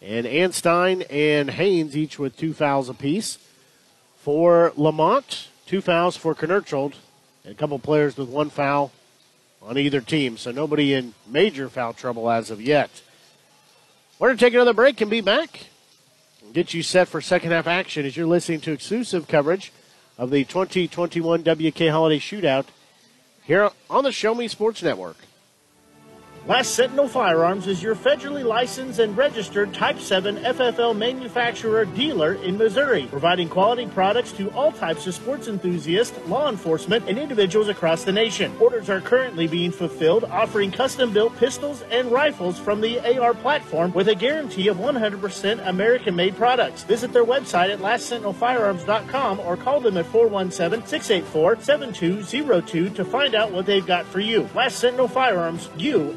[0.00, 3.38] And Anstein and Haynes each with two fouls apiece.
[4.22, 6.92] For La Monte, two fouls for Knerchel,
[7.42, 8.92] and a couple players with one foul
[9.60, 10.36] on either team.
[10.36, 13.02] So nobody in major foul trouble as of yet.
[14.20, 15.66] We're going to take another break and be back.
[16.40, 19.72] And get you set for second half action as you're listening to exclusive coverage
[20.16, 22.66] of the 2021 WK Holiday Shootout
[23.42, 25.16] here on the Show Me Sports Network.
[26.44, 32.58] Last Sentinel Firearms is your federally licensed and registered Type 7 FFL manufacturer dealer in
[32.58, 38.02] Missouri, providing quality products to all types of sports enthusiasts, law enforcement, and individuals across
[38.02, 38.52] the nation.
[38.58, 43.92] Orders are currently being fulfilled, offering custom built pistols and rifles from the AR platform
[43.92, 46.82] with a guarantee of 100% American made products.
[46.82, 53.52] Visit their website at lastsentinelfirearms.com or call them at 417 684 7202 to find out
[53.52, 54.48] what they've got for you.
[54.56, 56.16] Last Sentinel Firearms, you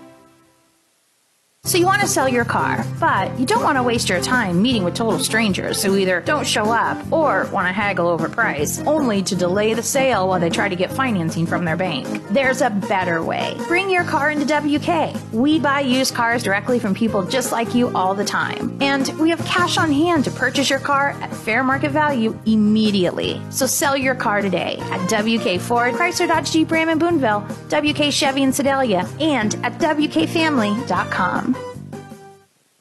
[1.63, 4.63] So you want to sell your car, but you don't want to waste your time
[4.63, 8.79] meeting with total strangers who either don't show up or want to haggle over price,
[8.87, 12.07] only to delay the sale while they try to get financing from their bank.
[12.29, 13.55] There's a better way.
[13.67, 15.15] Bring your car into WK.
[15.31, 18.75] We buy used cars directly from people just like you all the time.
[18.81, 23.39] And we have cash on hand to purchase your car at fair market value immediately.
[23.51, 28.11] So sell your car today at WK Ford, Chrysler Dodge Jeep Ram in Boonville, WK
[28.11, 31.50] Chevy in Sedalia, and at WKFamily.com.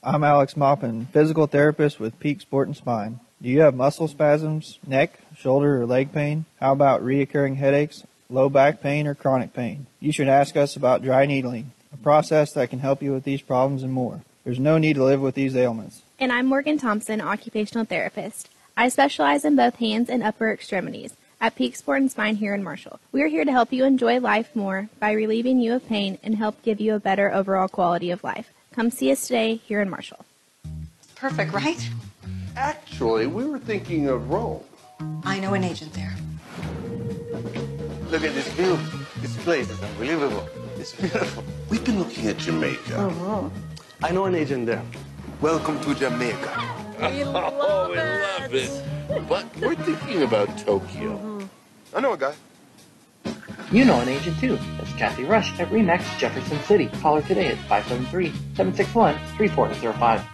[0.02, 3.20] I'm Alex Maupin, physical therapist with Peak Sport and Spine.
[3.42, 6.46] Do you have muscle spasms, neck, shoulder, or leg pain?
[6.58, 9.84] How about reoccurring headaches, low back pain, or chronic pain?
[10.00, 13.42] You should ask us about dry needling, a process that can help you with these
[13.42, 14.22] problems and more.
[14.42, 16.00] There's no need to live with these ailments.
[16.18, 18.48] And I'm Morgan Thompson, occupational therapist.
[18.78, 22.64] I specialize in both hands and upper extremities at Peak Sport and Spine here in
[22.64, 23.00] Marshall.
[23.12, 26.36] We are here to help you enjoy life more by relieving you of pain and
[26.36, 28.50] help give you a better overall quality of life.
[28.72, 30.24] Come see us today here in Marshall.
[31.16, 31.90] Perfect, right?
[32.56, 34.62] Actually, we were thinking of Rome.
[35.24, 36.14] I know an agent there.
[38.10, 38.78] Look at this view.
[39.20, 40.48] This place is unbelievable.
[40.76, 41.42] It's beautiful.
[41.68, 42.94] We've been looking at Jamaica.
[42.96, 43.50] Oh,
[44.04, 44.84] I know an agent there.
[45.40, 46.62] Welcome to Jamaica.
[47.00, 49.28] We love oh, we love it.
[49.28, 51.18] But we're thinking about Tokyo.
[51.18, 51.96] Mm-hmm.
[51.96, 52.34] I know a guy.
[53.72, 54.58] You know an agent too.
[54.78, 56.88] That's Kathy Rush at Remax Jefferson City.
[57.00, 57.58] Call her today at
[58.56, 60.24] 573-761-3405.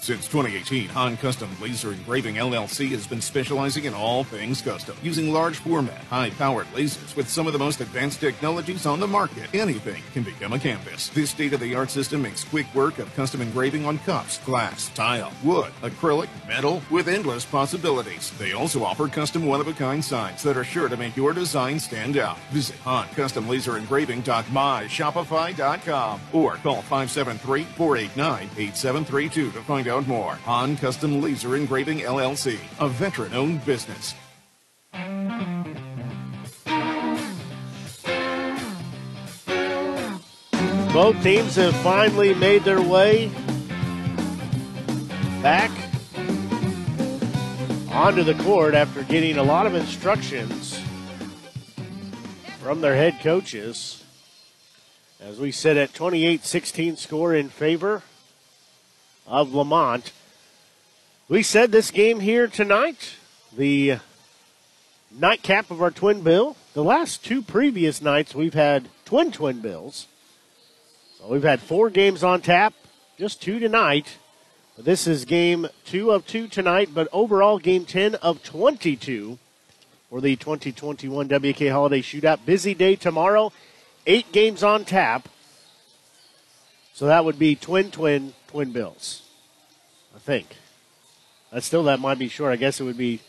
[0.00, 5.30] Since 2018, Han Custom Laser Engraving LLC has been specializing in all things custom, using
[5.30, 9.54] large format, high powered lasers with some of the most advanced technologies on the market.
[9.54, 11.10] Anything can become a canvas.
[11.10, 14.88] This state of the art system makes quick work of custom engraving on cups, glass,
[14.94, 18.32] tile, wood, acrylic, metal, with endless possibilities.
[18.38, 21.34] They also offer custom one of a kind signs that are sure to make your
[21.34, 22.38] design stand out.
[22.52, 30.34] Visit Han Custom Laser Engraving.myshopify.com or call 573 489 8732 to find out more.
[30.44, 34.14] Han Custom Laser Engraving LLC, a veteran owned business.
[40.92, 43.30] Both teams have finally made their way
[45.40, 45.70] back
[47.90, 50.80] onto the court after getting a lot of instructions
[52.58, 54.02] from their head coaches.
[55.20, 58.02] As we sit at 28 16 score in favor
[59.30, 60.10] of La Monte.
[61.28, 63.14] We said this game here tonight,
[63.56, 63.98] the
[65.16, 66.56] nightcap of our twin bill.
[66.74, 70.08] The last two previous nights we've had twin twin bills.
[71.18, 72.74] So we've had four games on tap,
[73.18, 74.18] just two tonight.
[74.76, 79.38] This is game two of two tonight, but overall game 10 of 22
[80.08, 82.44] for the 2021 WK Holiday Shootout.
[82.44, 83.52] Busy day tomorrow,
[84.06, 85.28] eight games on tap.
[86.94, 89.22] So that would be twin, twin, twin bills.
[90.14, 90.56] I think.
[91.52, 92.52] That still that might be short.
[92.52, 93.20] I guess it would be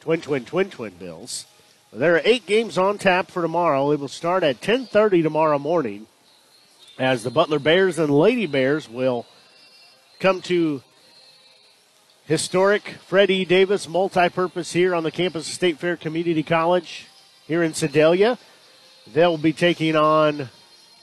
[0.00, 1.46] twin, twin, twin, twin bills.
[1.92, 3.90] There are eight games on tap for tomorrow.
[3.90, 6.06] It will start at 10:30 tomorrow morning,
[6.96, 9.26] as the Butler Bears and Lady Bears will
[10.20, 10.82] come to
[12.26, 17.06] historic Freddie Davis multi-purpose here on the campus of State Fair Community College
[17.48, 18.38] here in Sedalia.
[19.12, 20.50] They'll be taking on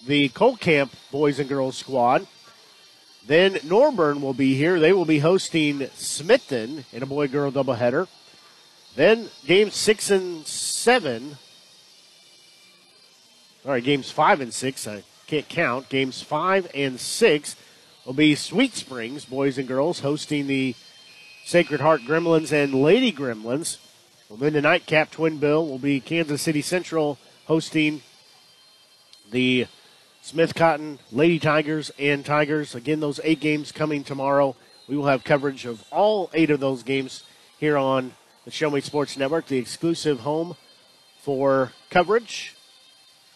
[0.06, 2.26] the Cole Camp boys and girls squad.
[3.28, 4.80] Then Norborne will be here.
[4.80, 8.08] They will be hosting Smithton in a boy girl doubleheader.
[8.96, 11.38] Then games six and seven.
[13.64, 14.88] Sorry, games five and six.
[14.88, 15.90] I can't count.
[15.90, 17.58] Games five and six
[18.06, 20.74] will be Sweet Springs boys and girls hosting the
[21.44, 23.78] Sacred Heart Gremlins and Lady Gremlins.
[24.30, 28.02] Well, then the nightcap twin bill will be Kansas City Central hosting
[29.32, 29.68] the
[30.28, 32.76] Smith Cotton, Lady Tigers, and Tigers.
[32.76, 34.58] Again, those eight games coming tomorrow.
[34.86, 37.24] We will have coverage of all eight of those games
[37.58, 38.12] here on
[38.44, 40.58] the Show Me Sports Network, the exclusive home
[41.22, 42.58] for coverage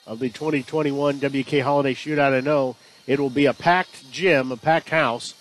[0.06, 2.34] of the 2021 WK Holiday Shootout.
[2.34, 2.76] I know
[3.08, 5.34] it will be a packed gym, a packed house,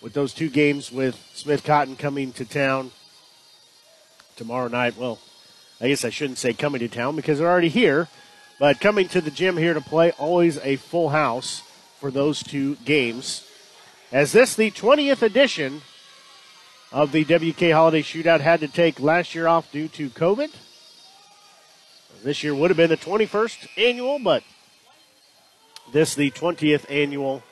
[0.00, 2.90] with those two games with Smith Cotton coming to town
[4.34, 4.96] tomorrow night.
[4.96, 5.18] Well,
[5.78, 8.08] I guess I shouldn't say coming to town because they're already here
[8.60, 11.62] But coming to the gym here to play, always a full house
[11.98, 13.48] for those two games.
[14.12, 15.80] As this the 20th edition
[16.92, 20.50] of the WK Holiday Shootout had to take last year off due to COVID.
[22.22, 24.42] This year would have been the 21st annual, but
[25.90, 27.42] this the 20th annual,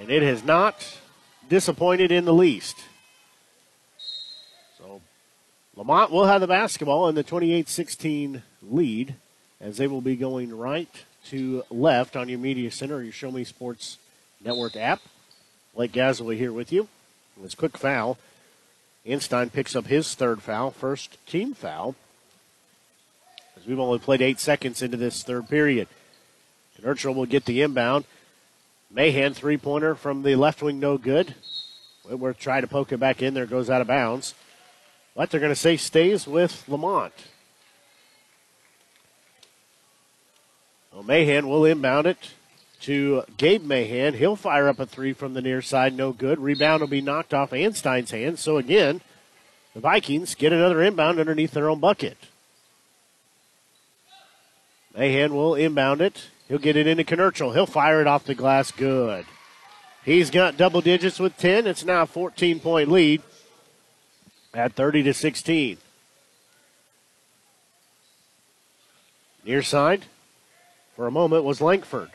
[0.00, 0.98] and it has not
[1.48, 2.76] disappointed in the least.
[4.78, 5.00] So
[5.76, 9.14] La Monte will have the basketball in the 28-16 lead
[9.60, 13.44] as they will be going right to left on your media center, your Show Me
[13.44, 13.98] Sports
[14.44, 15.00] Network app.
[15.74, 16.88] Blake Gazaway here with you.
[17.40, 18.18] This quick foul.
[19.08, 21.94] Einstein picks up his third foul, first team foul.
[23.56, 25.88] As we've only played eight seconds into this third period.
[26.80, 28.04] Knerchel will get the inbound.
[28.90, 31.34] Mahan three pointer from the left wing, no good.
[32.04, 34.34] Whitworth tried to poke it back in there, goes out of bounds.
[35.16, 37.14] But they're going to say stays with La Monte.
[40.94, 42.30] Well, Mahan will inbound it
[42.82, 44.14] to Gabe Mahan.
[44.14, 46.38] He'll fire up a three from the near side, no good.
[46.38, 48.40] Rebound will be knocked off Einstein's hands.
[48.40, 49.00] So again,
[49.74, 52.16] the Vikings get another inbound underneath their own bucket.
[54.96, 56.28] Mahan will inbound it.
[56.46, 57.54] He'll get it into Knerchel.
[57.54, 58.70] He'll fire it off the glass.
[58.70, 59.26] Good.
[60.04, 61.66] He's got double digits with 10.
[61.66, 63.20] It's now a 14 point lead
[64.52, 65.78] at 30 to 16.
[69.44, 70.04] Near side
[70.96, 72.10] for a moment was Langford.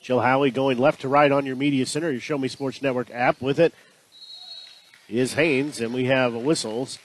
[0.00, 0.20] Jill
[0.50, 3.40] going left to right on your media center, your Show Me Sports Network app.
[3.40, 3.74] With it
[5.08, 6.98] is Haynes, and we have whistles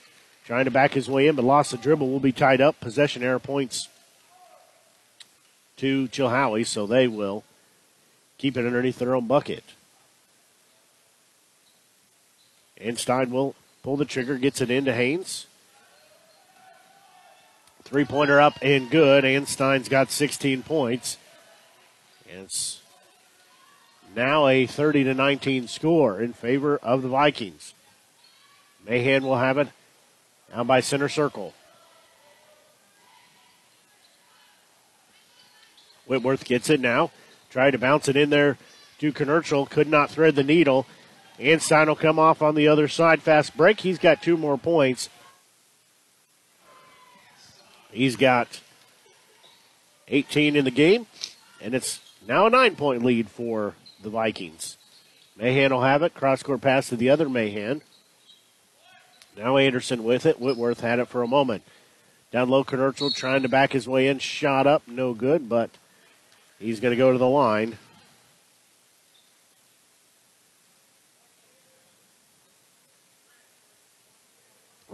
[0.46, 2.10] trying to back his way in, but lost the dribble.
[2.10, 2.80] Will be tied up.
[2.80, 3.88] Possession error points
[5.78, 7.44] to Jill so they will
[8.38, 9.64] keep it underneath their own bucket.
[12.80, 15.48] Einstein will pull the trigger, gets it into Haynes.
[17.84, 19.26] Three pointer up and good.
[19.26, 21.18] Einstein's got 16 points.
[22.32, 22.82] And it's
[24.16, 27.74] now a 30 to 19 score in favor of the Vikings.
[28.88, 29.68] Mahan will have it
[30.54, 31.54] down by center circle.
[36.06, 37.12] Whitworth gets it now.
[37.50, 38.58] Tried to bounce it in there
[39.00, 39.70] to Knerchel.
[39.70, 40.86] Could not thread the needle.
[41.40, 43.22] Einstein will come off on the other side.
[43.22, 43.82] Fast break.
[43.82, 45.10] He's got two more points.
[47.92, 48.62] He's got
[50.08, 51.08] 18 in the game,
[51.62, 54.78] and it's now a nine point lead for the Vikings.
[55.38, 56.14] Mahan will have it.
[56.14, 57.82] Cross court pass to the other Mahan.
[59.38, 60.40] Now Anderson with it.
[60.40, 61.64] Whitworth had it for a moment.
[62.32, 64.20] Down low, Knerchel trying to back his way in.
[64.20, 65.70] Shot up, no good, but
[66.60, 67.78] he's going to go to the line.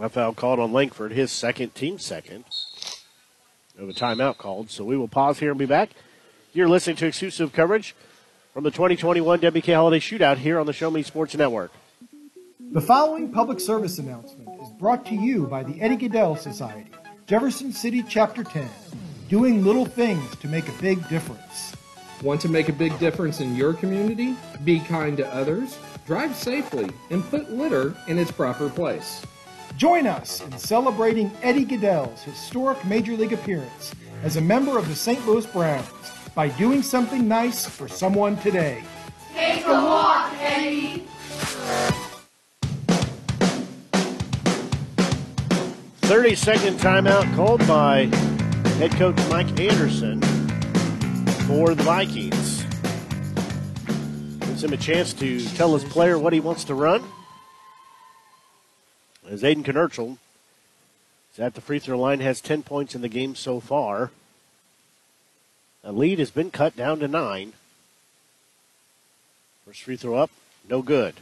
[0.00, 2.44] A foul called on Langford, his second, team second.
[3.78, 4.70] Of a timeout called.
[4.70, 5.90] So we will pause here and be back.
[6.52, 7.94] You're listening to exclusive coverage
[8.52, 11.70] from the 2021 WK Holiday Shootout here on the Show Me Sports Network.
[12.72, 16.90] The following public service announcement is brought to you by the Eddie Gaedel Society,
[17.28, 18.68] Jefferson City Chapter 10,
[19.28, 21.72] doing little things to make a big difference.
[22.24, 24.34] Want to make a big difference in your community?
[24.64, 29.24] Be kind to others, drive safely, and put litter in its proper place.
[29.78, 34.96] Join us in celebrating Eddie Gaedel's historic Major League appearance as a member of the
[34.96, 35.24] St.
[35.24, 35.86] Louis Browns
[36.34, 38.82] by doing something nice for someone today.
[39.32, 41.06] Take a walk, Eddie.
[46.08, 48.06] 30 second timeout called by
[48.78, 50.20] head coach Mike Anderson
[51.46, 52.64] for the Vikings.
[54.40, 57.00] Gives him a chance to tell his player what he wants to run.
[59.28, 60.16] As Aiden Knerchel
[61.34, 64.10] is at the free throw line, has 10 points in the game so far.
[65.82, 67.52] The lead has been cut down to nine.
[69.66, 70.30] First free throw up,
[70.68, 71.16] no good.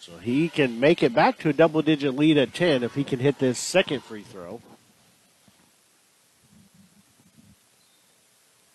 [0.00, 3.04] So he can make it back to a double digit lead at 10 if he
[3.04, 4.60] can hit this second free throw.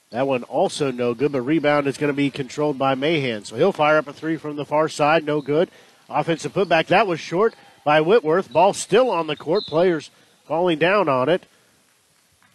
[0.09, 3.43] That one also no good, but rebound is going to be controlled by Mahan.
[3.43, 5.69] So he'll fire up a three from the far side, no good.
[6.09, 7.53] Offensive putback, that was short
[7.83, 8.51] by Whitworth.
[8.51, 9.65] Ball still on the court.
[9.65, 10.09] Players
[10.45, 11.45] falling down on it.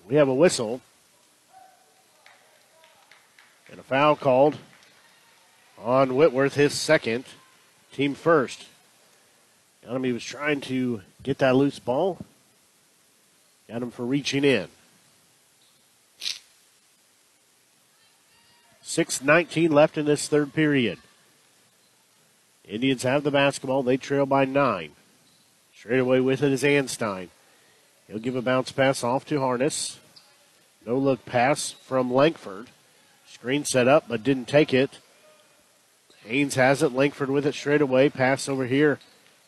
[0.08, 0.80] We have a whistle.
[3.70, 4.56] And a foul called
[5.78, 7.24] on Whitworth, his second,
[7.92, 8.66] team first.
[9.88, 12.18] Enemy was trying to get that loose ball.
[13.68, 14.68] Got him for reaching in.
[18.84, 20.98] 6.19 left in this third period.
[22.68, 23.82] Indians have the basketball.
[23.82, 24.92] They trail by nine.
[25.74, 27.28] Straight away with it is Anstein.
[28.06, 29.98] He'll give a bounce pass off to Harness.
[30.86, 32.68] No look pass from Langford.
[33.26, 34.98] Screen set up, but didn't take it.
[36.24, 36.92] Haynes has it.
[36.92, 38.08] Langford with it straight away.
[38.08, 38.98] Pass over here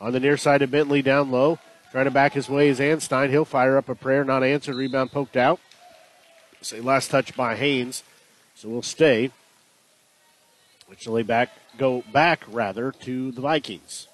[0.00, 1.58] on the near side of Bentley down low.
[1.92, 3.30] Trying to back his way is Anstein.
[3.30, 4.74] He'll fire up a prayer, not answered.
[4.74, 5.60] Rebound poked out.
[6.60, 8.02] Say last touch by Haynes.
[8.56, 9.30] So we'll stay.
[10.88, 14.08] Which will lay back go back rather to the Vikings.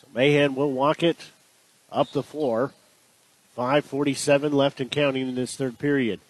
[0.00, 1.30] So Mahan will walk it
[1.90, 2.72] up the floor.
[3.56, 6.20] 5.47 left and counting in this third period.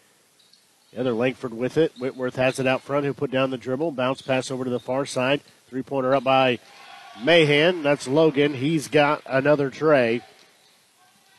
[0.93, 1.93] The other Langford with it.
[1.99, 3.05] Whitworth has it out front.
[3.05, 3.93] He'll put down the dribble.
[3.93, 5.41] Bounce pass over to the far side.
[5.69, 6.59] Three pointer up by
[7.23, 7.83] Mahan.
[7.83, 8.55] That's Logan.
[8.55, 10.21] He's got another tray.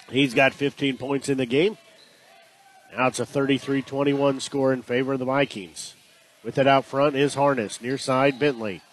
[0.09, 1.77] He's got 15 points in the game.
[2.95, 5.94] Now it's a 33 21 score in favor of the Vikings.
[6.45, 7.81] With it out front is Harness.
[7.81, 8.83] Near side, Bentley.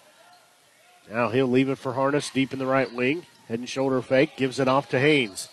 [1.11, 3.26] Now he'll leave it for Harness deep in the right wing.
[3.46, 4.38] Head and shoulder fake.
[4.38, 5.50] Gives it off to Haynes.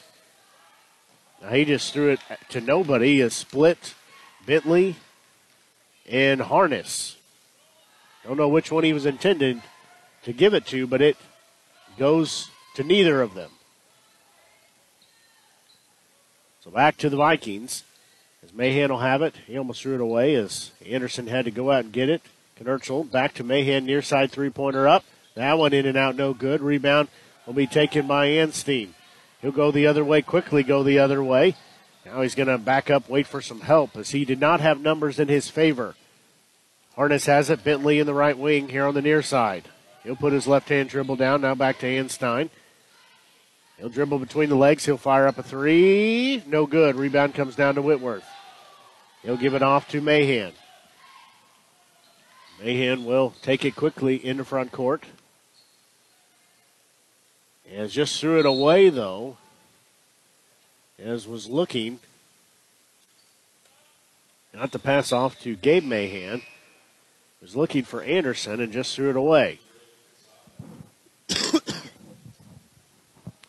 [1.42, 2.22] Now he just threw it
[2.52, 3.20] to nobody.
[3.20, 3.96] A split
[4.46, 4.96] Bentley
[6.10, 7.18] and Harness.
[8.24, 9.62] Don't know which one he was intended
[10.24, 11.18] to give it to, but it
[11.98, 13.52] goes to neither of them.
[16.64, 17.84] So back to the Vikings.
[18.50, 21.70] As Mahan will have it, he almost threw it away as Anderson had to go
[21.70, 22.24] out and get it.
[22.60, 25.06] Knerchel back to Mahan, near side three pointer up.
[25.36, 26.60] That one in and out, no good.
[26.60, 27.10] Rebound
[27.46, 28.90] will be taken by Anstein.
[29.42, 31.56] He'll go the other way, quickly go the other way.
[32.04, 34.82] Now he's going to back up, wait for some help as he did not have
[34.82, 35.94] numbers in his favor.
[36.96, 37.64] Harness has it.
[37.64, 39.66] Bentley in the right wing here on the near side.
[40.04, 41.42] He'll put his left hand dribble down.
[41.42, 42.50] Now back to Anstein.
[43.78, 44.86] He'll dribble between the legs.
[44.86, 46.44] He'll fire up a three.
[46.48, 46.96] No good.
[46.96, 48.26] Rebound comes down to Whitworth.
[49.24, 50.54] He'll give it off to Mahan.
[52.64, 55.04] Mahan will take it quickly into front court.
[57.72, 59.38] And just threw it away, though,
[60.98, 62.00] as was looking
[64.54, 66.42] not to pass off to Gabe Mahan,
[67.42, 69.60] was looking for Anderson and just threw it away.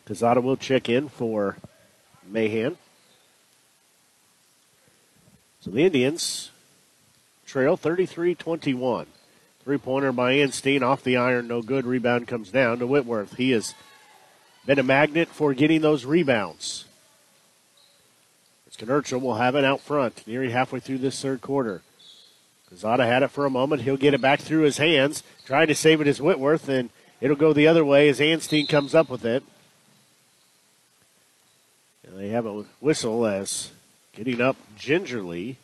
[0.05, 1.57] Quezada will check in for
[2.27, 2.77] Mahan.
[5.61, 6.49] So the Indians
[7.45, 9.05] trail 33 21.
[9.63, 11.85] Three pointer by Anstein off the iron, no good.
[11.85, 13.35] Rebound comes down to Whitworth.
[13.35, 13.75] He has
[14.65, 16.85] been a magnet for getting those rebounds.
[18.67, 21.83] As Knerchel will have it out front, nearly halfway through this third quarter.
[22.71, 23.83] Quezada had it for a moment.
[23.83, 26.89] He'll get it back through his hands, trying to save it as Whitworth, and
[27.19, 29.43] it'll go the other way as Anstein comes up with it.
[32.07, 33.71] And they have a whistle as
[34.13, 35.57] getting up gingerly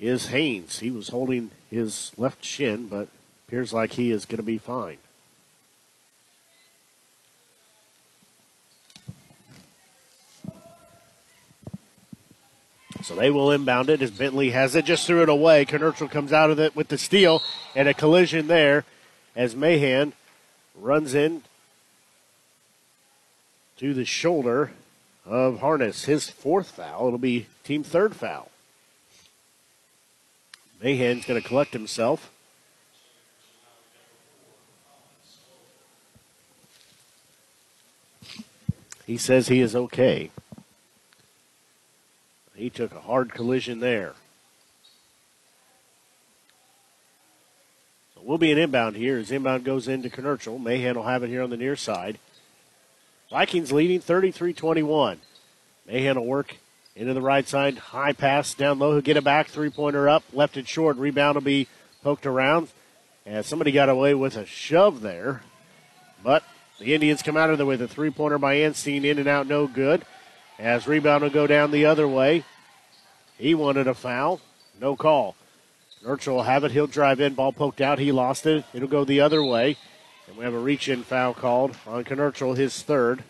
[0.00, 0.80] is Haynes.
[0.80, 3.08] He was holding his left shin, but
[3.46, 4.98] appears like he is going to be fine.
[13.02, 15.64] So they will inbound it as Bentley has it, just threw it away.
[15.64, 17.42] Knerchel comes out of it with the steal
[17.74, 18.84] and a collision there
[19.34, 20.12] as Mahan
[20.76, 21.42] runs in
[23.78, 24.70] to the shoulder
[25.24, 26.04] of Harness.
[26.04, 27.06] His fourth foul.
[27.06, 28.50] It'll be team third foul.
[30.82, 32.30] Mahan's going to collect himself.
[39.06, 40.30] He says he is okay.
[42.54, 44.14] He took a hard collision there.
[48.14, 50.60] So we'll be an inbound here as inbound goes into Knerchel.
[50.60, 52.18] Mahan will have it here on the near side.
[53.32, 55.18] Vikings leading 33 21.
[55.86, 56.54] Mahan will work
[56.94, 57.78] into the right side.
[57.78, 58.92] High pass down low.
[58.92, 59.48] He'll get it back.
[59.48, 60.22] Three pointer up.
[60.34, 60.98] Left it short.
[60.98, 61.66] Rebound will be
[62.02, 62.68] poked around.
[63.24, 65.40] And somebody got away with a shove there.
[66.22, 66.44] But
[66.78, 69.02] the Indians come out of there with a three pointer by Anstein.
[69.04, 70.04] In and out, no good.
[70.58, 72.44] As rebound will go down the other way.
[73.38, 74.42] He wanted a foul.
[74.78, 75.36] No call.
[76.04, 76.72] Knerchel will have it.
[76.72, 77.32] He'll drive in.
[77.32, 77.98] Ball poked out.
[77.98, 78.66] He lost it.
[78.74, 79.78] It'll go the other way.
[80.28, 83.24] And we have a reach in foul called on Knerchel, his third.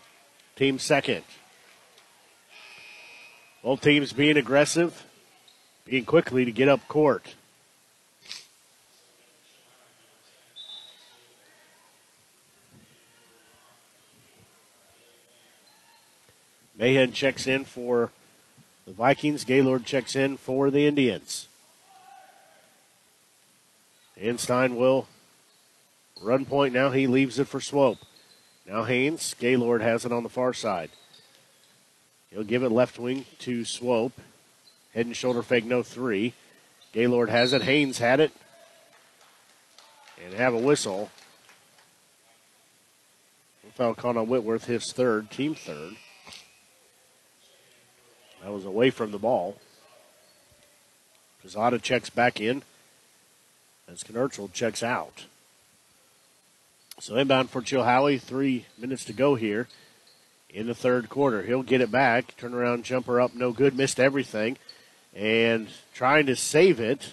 [0.57, 1.24] Team second.
[3.62, 5.07] Both teams being aggressive,
[5.84, 7.34] being quickly to get up court.
[16.76, 18.11] Mahan checks in for
[18.86, 19.45] the Vikings.
[19.45, 21.47] Gaylord checks in for the Indians.
[24.20, 25.07] Einstein will
[26.23, 26.91] run point now.
[26.91, 27.99] He leaves it for Swope.
[28.66, 29.35] Now Haynes.
[29.39, 30.91] Gaylord has it on the far side.
[32.31, 34.18] He'll give it left wing to Swope.
[34.95, 36.35] Head and shoulder fake, no three.
[36.93, 37.62] Gaylord has it.
[37.62, 38.33] Haynes had it.
[40.25, 41.11] And have a whistle.
[43.75, 45.95] foul called on Whitworth, his third, team third.
[48.43, 49.57] That was away from the ball.
[51.45, 52.62] Pizzotta checks back in
[53.89, 55.27] as Knerchel checks out.
[57.03, 59.66] So inbound for Chilhowee, three minutes to go here
[60.48, 61.42] in the third quarter.
[61.42, 62.36] He'll get it back.
[62.36, 64.57] Turn around jumper up, no good, missed everything.
[65.12, 67.11] And trying to save it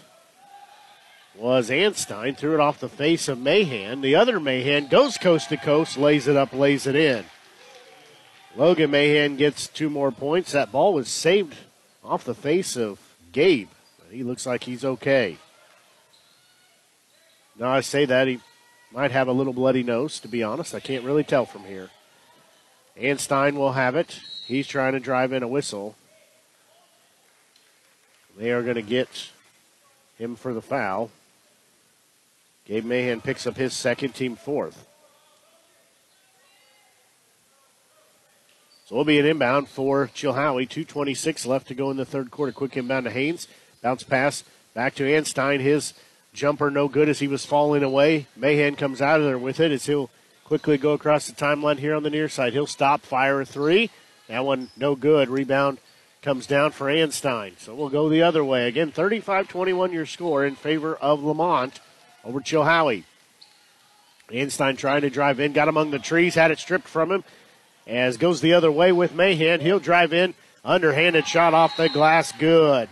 [1.35, 2.37] was Anstein.
[2.37, 4.01] Threw it off the face of Mahan.
[4.01, 7.25] The other Mahan goes coast to coast, lays it up, lays it in.
[8.55, 10.51] Logan Mahan gets two more points.
[10.51, 11.55] That ball was saved
[12.03, 12.99] off the face of
[13.31, 13.69] Gabe.
[14.11, 15.39] He looks like he's okay.
[17.57, 18.39] Now I say that he
[18.91, 20.73] might have a little bloody nose, to be honest.
[20.73, 21.89] I can't really tell from here.
[22.97, 24.19] Anstein will have it.
[24.45, 25.95] He's trying to drive in a whistle.
[28.37, 29.29] They are going to get
[30.17, 31.11] him for the foul.
[32.65, 34.87] Gabe Mahan picks up his second, team fourth.
[38.85, 40.67] So it'll be an inbound for Chilhowee.
[40.67, 42.51] 2.26 left to go in the third quarter.
[42.51, 43.47] Quick inbound to Haynes.
[43.83, 45.59] Bounce pass back to Anstein.
[45.59, 45.93] His
[46.33, 48.27] jumper no good as he was falling away.
[48.35, 50.09] Mahan comes out of there with it as he'll
[50.43, 52.53] quickly go across the timeline here on the near side.
[52.53, 53.89] He'll stop, fire a three.
[54.27, 55.29] That one no good.
[55.29, 55.79] Rebound
[56.21, 57.57] comes down for Anstein.
[57.59, 58.67] So we'll go the other way.
[58.67, 61.79] Again, 35 21 your score in favor of La Monte
[62.23, 63.03] over Chilhowee.
[64.29, 67.23] Anstein trying to drive in, got among the trees, had it stripped from him.
[67.87, 69.61] As goes the other way with Mahan.
[69.61, 72.89] He'll drive in, underhanded shot off the glass, good.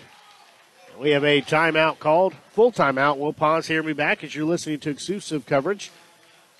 [1.00, 3.20] We have a timeout called, full timeout.
[3.20, 5.92] We'll pause here and be back as you're listening to exclusive coverage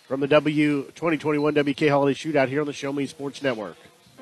[0.08, 3.78] from the W 2021 WK Holiday Shootout here on the Show Me Sports Network.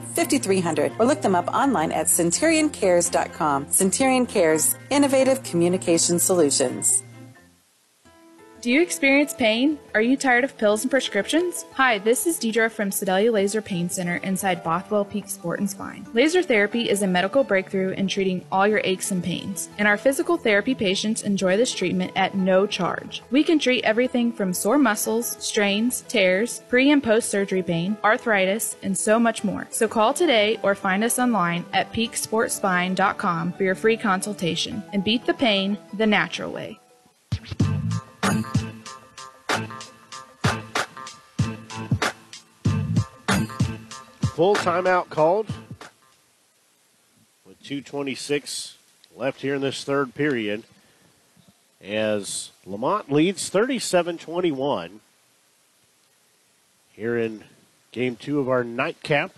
[0.00, 3.70] 5300 or look them up online at centurioncares.com.
[3.70, 7.02] Centurion Cares, innovative communication solutions.
[8.62, 9.76] Do you experience pain?
[9.92, 11.64] Are you tired of pills and prescriptions?
[11.72, 16.06] Hi, this is Deidre from Sedalia Laser Pain Center inside Bothwell Peak Sport and Spine.
[16.12, 19.96] Laser therapy is a medical breakthrough in treating all your aches and pains, and our
[19.96, 23.24] physical therapy patients enjoy this treatment at no charge.
[23.32, 28.76] We can treat everything from sore muscles, strains, tears, pre and post surgery pain, arthritis,
[28.84, 29.66] and so much more.
[29.72, 35.26] So call today or find us online at peaksportspine.com for your free consultation and beat
[35.26, 36.78] the pain the natural way.
[44.42, 45.46] Full timeout called
[47.46, 48.74] with 2.26
[49.14, 50.64] left here in this third period
[51.80, 54.98] as La Monte leads 37 21
[56.90, 57.44] here in
[57.92, 59.30] game two of our nightcap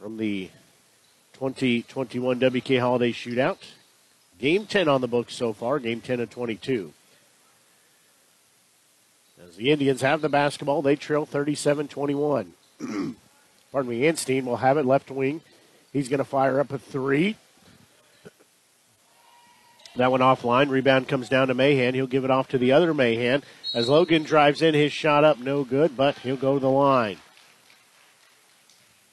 [0.00, 0.48] from the
[1.34, 3.58] 2021 WK Holiday Shootout.
[4.38, 6.94] Game 10 on the books so far, game 10 of 22.
[9.56, 12.52] The Indians have the basketball, they trail 37 21.
[13.72, 15.40] Pardon me, Anstein will have it left wing.
[15.92, 17.36] He's going to fire up a three.
[19.96, 20.70] That one offline.
[20.70, 21.94] Rebound comes down to Mahan.
[21.94, 23.42] He'll give it off to the other Mahan.
[23.74, 27.18] As Logan drives in, his shot up, no good, but he'll go to the line.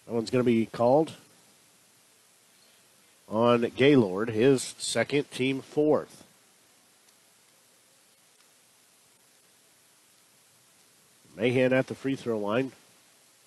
[0.06, 1.14] That one's going to be called
[3.28, 6.24] on Gaylord, his second, team fourth.
[11.38, 12.72] Mahan at the free throw line.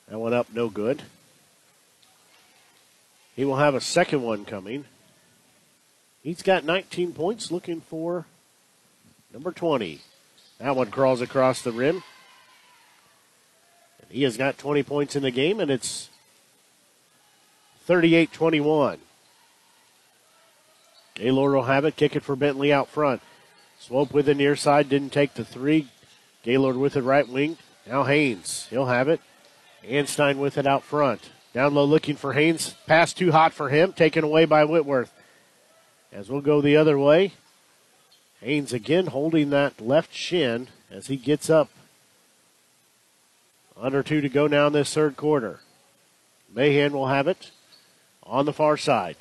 [0.09, 1.03] That one up, no good.
[3.35, 4.85] He will have a second one coming.
[6.23, 8.27] He's got 19 points, looking for
[9.33, 10.01] number 20.
[10.59, 12.03] That one crawls across the rim.
[14.03, 16.11] And he has got 20 points in the game, and it's
[17.87, 18.99] 38 21.
[21.15, 23.21] Gaylord will have it, kick it for Bentley out front.
[23.79, 25.89] Swope with the near side, didn't take the three.
[26.43, 27.57] Gaylord with it right wing.
[27.87, 29.21] Now Haynes, he'll have it.
[29.85, 31.31] Anstein with it out front.
[31.53, 32.75] Down low looking for Haynes.
[32.87, 35.13] Pass too hot for him, taken away by Whitworth.
[36.13, 37.33] As we'll go the other way.
[38.41, 41.69] Haynes again holding that left shin as he gets up.
[43.77, 45.61] Under two to go now in this third quarter.
[46.55, 47.51] Mahan will have it
[48.23, 49.17] on the far side.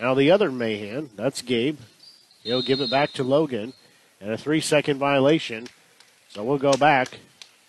[0.00, 1.78] Now the other Mahan, that's Gabe.
[2.42, 3.72] He'll give it back to Logan.
[4.20, 5.66] And a three second violation.
[6.36, 7.20] So we'll go back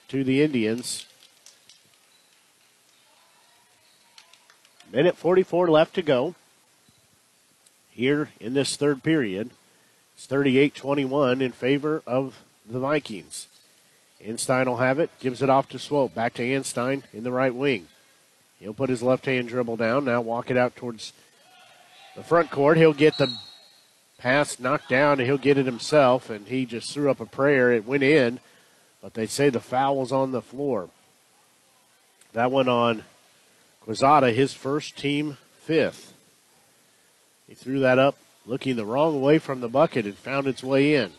[0.09, 1.05] to the Indians.
[4.91, 6.35] Minute 44 left to go
[7.89, 9.51] here in this third period.
[10.15, 13.47] It's 38 21 in favor of the Vikings.
[14.21, 16.13] Einstein will have it, gives it off to Swope.
[16.13, 17.87] Back to Einstein in the right wing.
[18.59, 21.13] He'll put his left hand dribble down, now walk it out towards
[22.17, 22.75] the front court.
[22.75, 23.31] He'll get the
[24.17, 27.71] pass knocked down, and he'll get it himself, and he just threw up a prayer.
[27.71, 28.41] It went in,
[29.01, 30.89] but they say the foul was on the floor.
[32.33, 33.03] That went on
[33.85, 36.13] Quezada, his first team fifth.
[37.47, 40.95] He threw that up looking the wrong way from the bucket and found its way
[40.95, 41.11] in.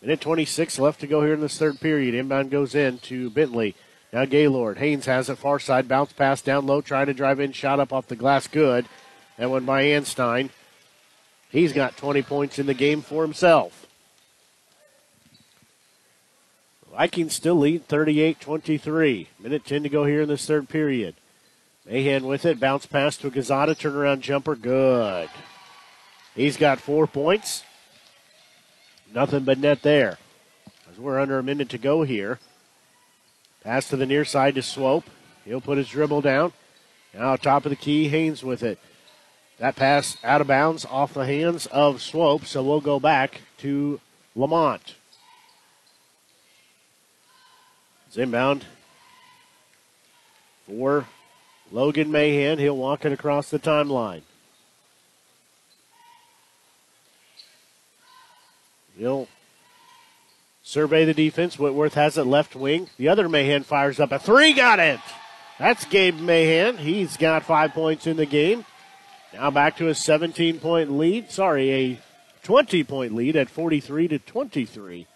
[0.00, 2.14] Minute 26 left to go here in this third period.
[2.14, 3.76] Inbound goes in to Bentley.
[4.12, 4.78] Now Gaylord.
[4.78, 5.88] Haynes has it far side.
[5.88, 6.80] Bounce pass down low.
[6.80, 7.52] Trying to drive in.
[7.52, 8.48] Shot up off the glass.
[8.48, 8.86] Good.
[9.38, 10.50] That one by Einstein.
[11.50, 13.86] He's got 20 points in the game for himself.
[16.92, 19.28] Vikings still lead 38 23.
[19.40, 21.14] Minute 10 to go here in this third period.
[21.86, 22.60] Mahan with it.
[22.60, 23.74] Bounce pass to Quezada.
[23.74, 24.54] Turnaround jumper.
[24.54, 25.30] Good.
[26.34, 27.64] He's got four points.
[29.14, 30.18] Nothing but net there.
[30.90, 32.38] As we're under a minute to go here.
[33.64, 35.08] Pass to the near side to Swope.
[35.46, 36.52] He'll put his dribble down.
[37.14, 38.78] Now top of the key, Haynes with it.
[39.58, 44.00] That pass out of bounds off the hands of Swope, so we'll go back to
[44.34, 44.94] La Monte.
[48.12, 48.66] It's inbound
[50.66, 51.06] for
[51.70, 52.58] Logan Mahan.
[52.58, 54.20] He'll walk it across the timeline.
[58.98, 59.28] He'll
[60.62, 61.58] survey the defense.
[61.58, 62.90] Whitworth has it left wing.
[62.98, 64.52] The other Mahan fires up a three.
[64.52, 65.00] Got it.
[65.58, 66.76] That's Gabe Mahan.
[66.76, 68.66] He's got five points in the game.
[69.32, 71.30] Now back to a 17 point lead.
[71.30, 72.00] Sorry, a
[72.42, 75.06] 20 point lead at 43 to 23.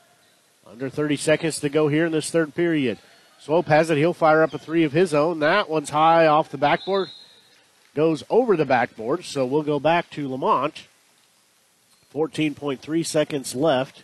[0.68, 2.98] Under 30 seconds to go here in this third period.
[3.38, 3.98] Swope has it.
[3.98, 5.38] He'll fire up a three of his own.
[5.38, 7.08] That one's high off the backboard.
[7.94, 9.24] Goes over the backboard.
[9.24, 10.82] So we'll go back to La Monte.
[12.12, 14.02] 14.3 seconds left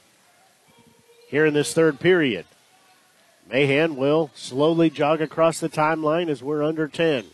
[1.28, 2.44] here in this third period.
[3.50, 7.24] Mahan will slowly jog across the timeline as we're under 10.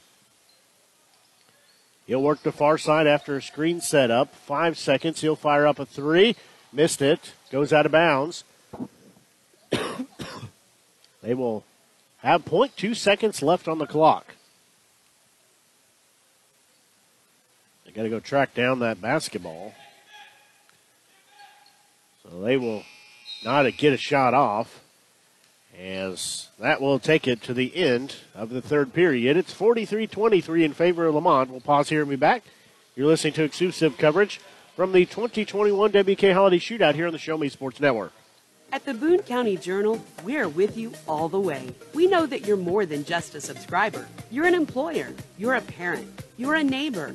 [2.07, 4.35] He'll work the far side after a screen set up.
[4.35, 5.21] Five seconds.
[5.21, 6.35] He'll fire up a three.
[6.73, 7.33] Missed it.
[7.51, 8.45] Goes out of bounds.
[11.23, 11.65] they will
[12.19, 14.35] have 0.2 seconds left on the clock.
[17.85, 19.75] They got to go track down that basketball.
[22.23, 22.83] So they will
[23.45, 24.83] not get a shot off
[25.79, 29.37] as that will take it to the end of the third period.
[29.37, 31.53] It's 43-23 in favor of La Monte.
[31.53, 32.43] We'll pause here and be back.
[32.97, 34.41] You're listening to exclusive coverage
[34.75, 38.13] from the 2021 WK Holiday Shootout here on the Show Me Sports Network.
[38.71, 41.75] At the Boone County Journal, we're with you all the way.
[41.95, 44.07] We know that you're more than just a subscriber.
[44.31, 45.09] You're an employer,
[45.39, 46.07] you're a parent,
[46.37, 47.15] you're a neighbor.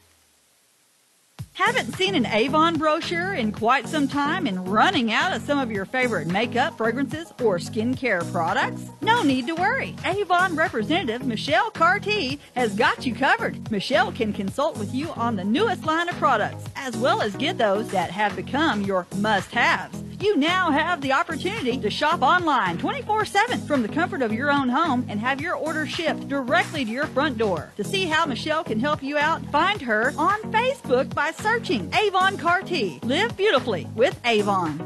[1.53, 5.69] Haven't seen an Avon brochure in quite some time and running out of some of
[5.69, 8.85] your favorite makeup, fragrances, or skincare products?
[9.01, 9.93] No need to worry.
[10.05, 13.69] Avon representative Michelle Carty has got you covered.
[13.69, 17.57] Michelle can consult with you on the newest line of products, as well as get
[17.57, 20.03] those that have become your must-haves.
[20.21, 24.51] You now have the opportunity to shop online 24 7 from the comfort of your
[24.51, 27.71] own home and have your order shipped directly to your front door.
[27.77, 32.37] To see how Michelle can help you out, find her on Facebook by searching Avon
[32.37, 32.99] Carty.
[33.01, 34.79] Live beautifully with Avon.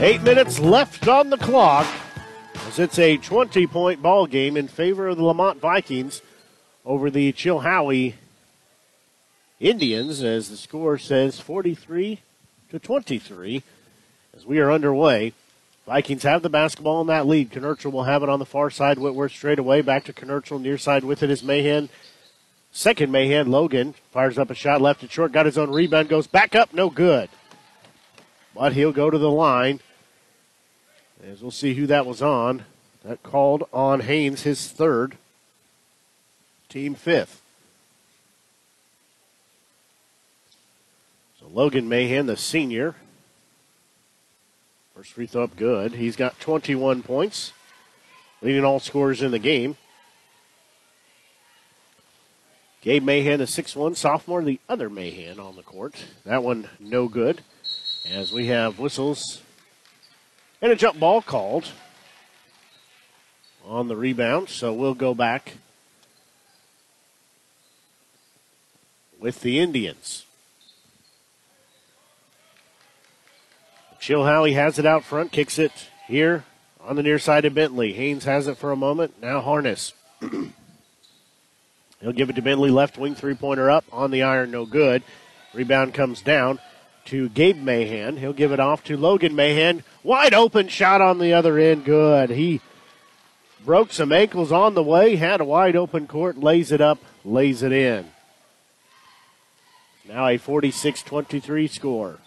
[0.00, 1.86] Eight minutes left on the clock
[2.70, 6.22] as it's a 20 point ball game in favor of the La Monte Vikings
[6.86, 8.14] over the Chilhowee
[9.58, 12.20] Indians as the score says 43
[12.70, 13.64] to 23
[14.36, 15.32] as we are underway.
[15.84, 17.50] Vikings have the basketball in that lead.
[17.50, 19.00] Knerchel will have it on the far side.
[19.00, 19.80] Whitworth straight away.
[19.82, 20.60] Back to Knerchel.
[20.60, 21.88] Near side with it is Mahan.
[22.70, 23.50] Second Mahan.
[23.50, 25.32] Logan fires up a shot left and short.
[25.32, 26.08] Got his own rebound.
[26.08, 26.72] Goes back up.
[26.72, 27.30] No good.
[28.54, 29.80] But he'll go to the line.
[31.28, 32.64] As we'll see who that was on.
[33.04, 35.16] That called on Haynes, his third.
[36.68, 37.42] Team fifth.
[41.38, 42.94] So Logan Mahan, the senior.
[44.94, 45.92] First free throw up good.
[45.92, 47.52] He's got 21 points,
[48.42, 49.76] leading all scorers in the game.
[52.82, 55.94] Gabe Mahan, the 6'1 sophomore, the other Mahan on the court.
[56.24, 57.42] That one no good.
[58.10, 59.42] As we have whistles
[60.62, 61.68] and a jump ball called
[63.66, 64.48] on the rebound.
[64.48, 65.54] So we'll go back
[69.18, 70.24] with the Indians.
[74.00, 75.72] Chill Chilhowee has it out front, kicks it
[76.06, 76.44] here
[76.80, 77.92] on the near side of Bentley.
[77.92, 79.20] Haynes has it for a moment.
[79.20, 79.92] Now Harness.
[82.00, 85.02] He'll give it to Bentley, left wing three pointer up on the iron, no good.
[85.52, 86.58] Rebound comes down
[87.06, 88.16] to Gabe Mahan.
[88.16, 89.82] He'll give it off to Logan Mahan.
[90.02, 92.30] Wide open shot on the other end, good.
[92.30, 92.60] He
[93.64, 97.62] broke some ankles on the way, had a wide open court, lays it up, lays
[97.62, 98.10] it in.
[100.08, 102.18] Now a 46 23 score.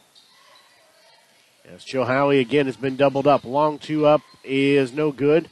[1.74, 3.44] As Chilhowee again has been doubled up.
[3.44, 5.50] Long two up is no good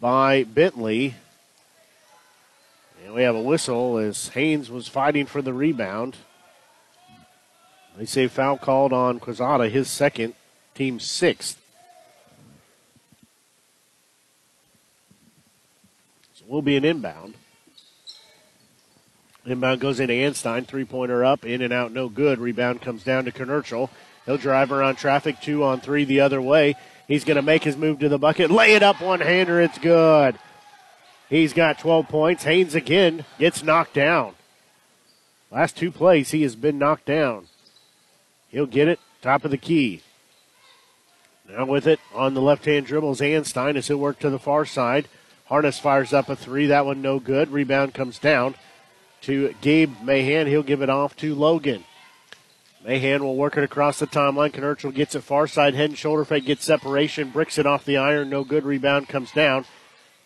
[0.00, 1.14] by Bentley.
[3.04, 6.16] And we have a whistle as Haynes was fighting for the rebound.
[7.96, 10.34] They say foul called on Quezada, his second,
[10.74, 11.60] team sixth.
[16.34, 17.34] So it will be an inbound.
[19.44, 22.38] Inbound goes into Anstein, three pointer up, in and out, no good.
[22.38, 23.90] Rebound comes down to Knerchel.
[24.24, 26.76] He'll drive around traffic, two on three the other way.
[27.08, 29.78] He's going to make his move to the bucket, lay it up one hander, it's
[29.78, 30.38] good.
[31.28, 32.44] He's got 12 points.
[32.44, 34.34] Haynes again gets knocked down.
[35.50, 37.48] Last two plays, he has been knocked down.
[38.52, 40.02] He'll get it, top of the key.
[41.48, 44.38] Now with it on the left hand dribble is Anstein as he'll work to the
[44.38, 45.08] far side.
[45.46, 46.66] Harness fires up a three.
[46.66, 47.50] That one no good.
[47.50, 48.54] Rebound comes down
[49.22, 50.46] to Gabe Mahan.
[50.46, 51.84] He'll give it off to Logan.
[52.84, 54.50] Mahan will work it across the timeline.
[54.50, 57.96] Knerchel gets it far side, head and shoulder fake, gets separation, bricks it off the
[57.96, 58.28] iron.
[58.28, 58.64] No good.
[58.64, 59.64] Rebound comes down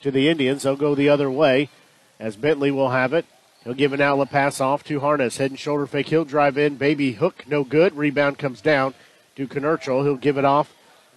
[0.00, 0.62] to the Indians.
[0.62, 1.70] They'll go the other way
[2.18, 3.26] as Bentley will have it.
[3.66, 5.38] He'll give an outlet pass off to Harness.
[5.38, 6.10] Head and shoulder fake.
[6.10, 6.76] He'll drive in.
[6.76, 7.96] Baby hook, no good.
[7.96, 8.94] Rebound comes down
[9.34, 10.04] to Knerchel.
[10.04, 10.72] He'll give it off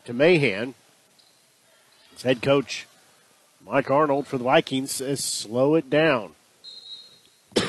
[0.05, 0.73] to Mahan.
[2.11, 2.87] His head coach,
[3.63, 6.31] Mike Arnold for the Vikings, says slow it down.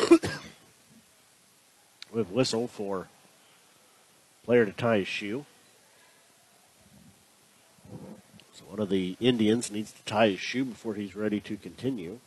[2.11, 3.09] With whistle for
[4.47, 5.45] player to tie his shoe.
[8.55, 12.21] So one of the Indians needs to tie his shoe before he's ready to continue.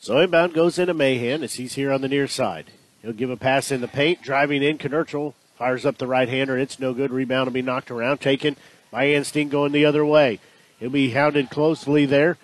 [0.00, 2.70] So inbound goes into Mahan as he's here on the near side.
[3.02, 4.78] He'll give a pass in the paint, driving in.
[4.78, 6.56] Knerchel fires up the right hander.
[6.56, 7.10] It's no good.
[7.10, 8.56] Rebound will be knocked around, taken
[8.90, 10.40] by Anstein going the other way.
[10.78, 12.38] He'll be hounded closely there.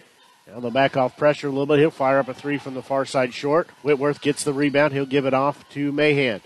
[0.46, 1.78] Now they'll back off pressure a little bit.
[1.78, 3.68] He'll fire up a three from the far side short.
[3.82, 4.92] Whitworth gets the rebound.
[4.92, 6.42] He'll give it off to Mahan.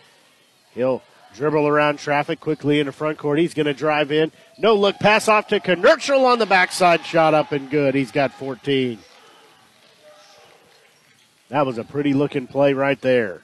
[0.75, 1.03] He'll
[1.35, 3.41] dribble around traffic quickly in the front court.
[3.41, 4.31] He's going to drive in.
[4.59, 7.05] No look pass off to Knerchel on the backside.
[7.05, 7.97] Shot up and good.
[7.97, 8.99] He's got 14.
[11.51, 13.43] That was a pretty looking play right there.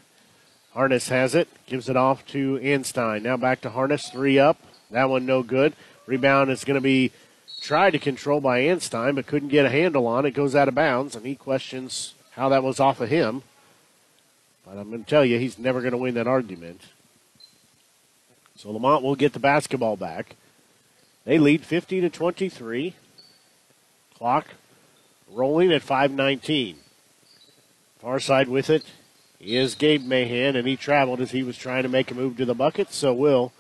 [0.73, 3.23] Harness has it, gives it off to Anstein.
[3.23, 4.59] Now back to Harness, three up.
[4.93, 5.75] That one no good.
[6.07, 7.11] Rebound is going to be
[7.61, 10.31] tried to control by Anstein, but couldn't get a handle on it.
[10.33, 13.43] Goes out of bounds, and he questions how that was off of him.
[14.65, 16.83] But I'm going to tell you, he's never going to win that argument.
[18.55, 20.37] So La Monte will get the basketball back.
[21.25, 22.95] They lead 50 to 23.
[24.17, 24.47] Clock
[25.33, 26.77] rolling at 519.
[27.99, 28.85] Far side with it
[29.41, 32.45] is Gabe Mahan, and he traveled as he was trying to make a move to
[32.45, 33.53] the bucket, so we'll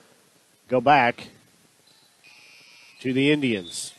[0.68, 1.28] go back
[3.00, 3.94] to the Indians.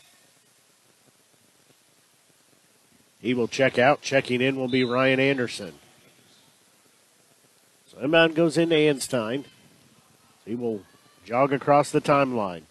[3.20, 4.00] He will check out.
[4.00, 5.74] Checking in will be Ryan Anderson.
[7.86, 9.44] So inbound goes into Anstein.
[10.46, 10.82] He will
[11.24, 12.62] jog across the timeline.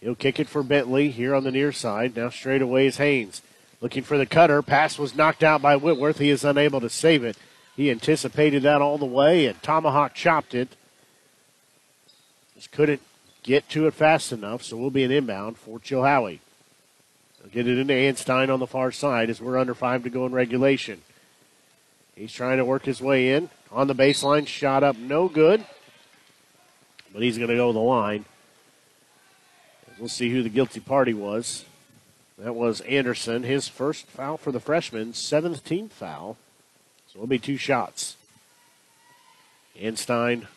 [0.00, 2.16] He'll kick it for Bentley here on the near side.
[2.16, 3.40] Now straight away is Haynes.
[3.82, 4.62] Looking for the cutter.
[4.62, 6.18] Pass was knocked out by Whitworth.
[6.18, 7.36] He is unable to save it.
[7.76, 10.76] He anticipated that all the way and Tomahawk chopped it.
[12.54, 13.02] Just couldn't
[13.42, 16.38] get to it fast enough, so we'll be an inbound for Chilhowee.
[17.40, 20.26] They'll get it into Anstein on the far side as we're under five to go
[20.26, 21.02] in regulation.
[22.14, 23.50] He's trying to work his way in.
[23.72, 25.64] On the baseline, shot up, no good.
[27.12, 28.26] But he's going to go the line.
[29.98, 31.64] We'll see who the guilty party was.
[32.42, 36.36] That was Anderson, his first foul for the freshman, 17th foul.
[37.06, 38.16] So it'll be two shots.
[39.80, 40.48] Anstein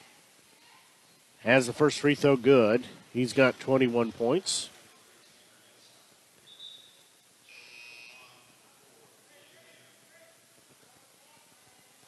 [1.44, 2.86] has the first free throw good.
[3.14, 4.70] He's got 21 points.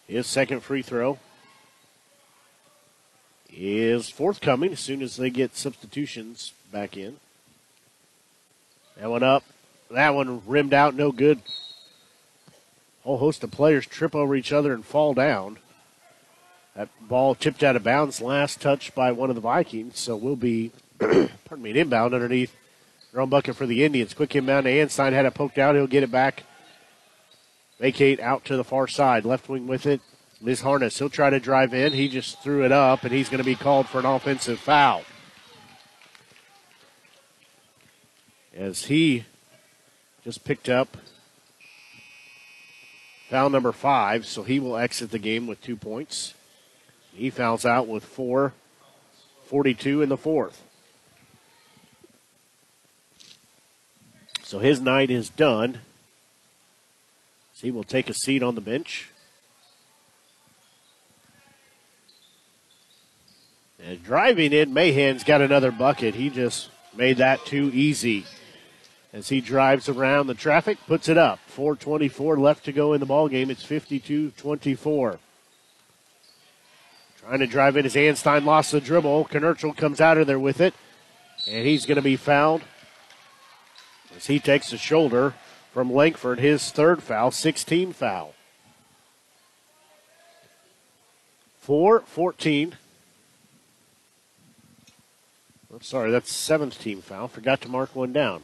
[0.07, 1.19] His second free throw
[3.53, 7.17] is forthcoming as soon as they get substitutions back in.
[8.95, 9.43] That one up.
[9.91, 11.41] That one rimmed out, no good.
[13.03, 15.59] Whole host of players trip over each other and fall down.
[16.75, 20.35] That ball tipped out of bounds, last touch by one of the Vikings, so we'll
[20.35, 22.53] be, pardon me, an inbound underneath.
[23.13, 24.13] Their bucket for the Indians.
[24.13, 26.43] Quick inbound to Anstein, had it poked out, he'll get it back.
[27.79, 30.01] Vacate out to the far side, left wing with it.
[30.41, 31.93] Liz Harness, he'll try to drive in.
[31.93, 35.03] He just threw it up, and he's going to be called for an offensive foul.
[38.55, 39.25] As he
[40.27, 40.97] just picked up
[43.29, 46.33] foul number five, so he will exit the game with two points.
[47.13, 48.51] He fouls out with four,
[49.45, 50.61] 42 in the fourth.
[54.43, 55.79] So his night is done.
[57.53, 59.07] So he will take a seat on the bench.
[63.81, 66.15] And driving in, Mahan's got another bucket.
[66.15, 68.25] He just made that too easy.
[69.13, 71.39] As he drives around the traffic, puts it up.
[71.47, 73.49] 424 left to go in the ball game.
[73.49, 75.17] It's 52-24.
[77.21, 79.25] Trying to drive in as Anstein lost the dribble.
[79.25, 80.73] Knerchel comes out of there with it.
[81.47, 82.63] And he's going to be fouled
[84.15, 85.35] as he takes the shoulder
[85.71, 88.33] from Langford, his third foul, 16 foul.
[91.59, 92.77] 4 14.
[95.73, 97.27] I'm sorry, that's seventh team foul.
[97.27, 98.43] Forgot to mark one down.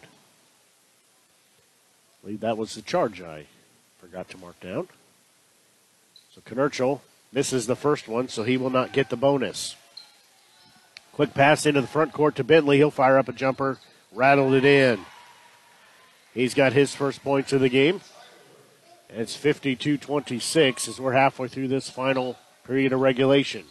[2.23, 3.45] Believe that was the charge I
[3.99, 4.87] forgot to mark down.
[6.33, 7.01] So Knerchel
[7.33, 9.75] misses the first one, so he will not get the bonus.
[11.11, 12.77] Quick pass into the front court to Bentley.
[12.77, 13.77] He'll fire up a jumper,
[14.13, 15.05] rattled it in.
[16.33, 18.01] He's got his first points of the game.
[19.09, 23.65] It's 52 26 as we're halfway through this final period of regulation.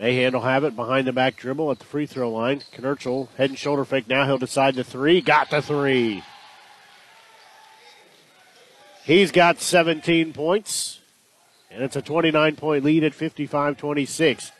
[0.00, 2.62] Mahan will have it behind the back dribble at the free throw line.
[2.74, 4.24] Knerchel, head and shoulder fake now.
[4.24, 5.20] He'll decide the three.
[5.20, 6.22] Got the three.
[9.04, 11.00] He's got 17 points,
[11.70, 14.52] and it's a 29 point lead at 55 26.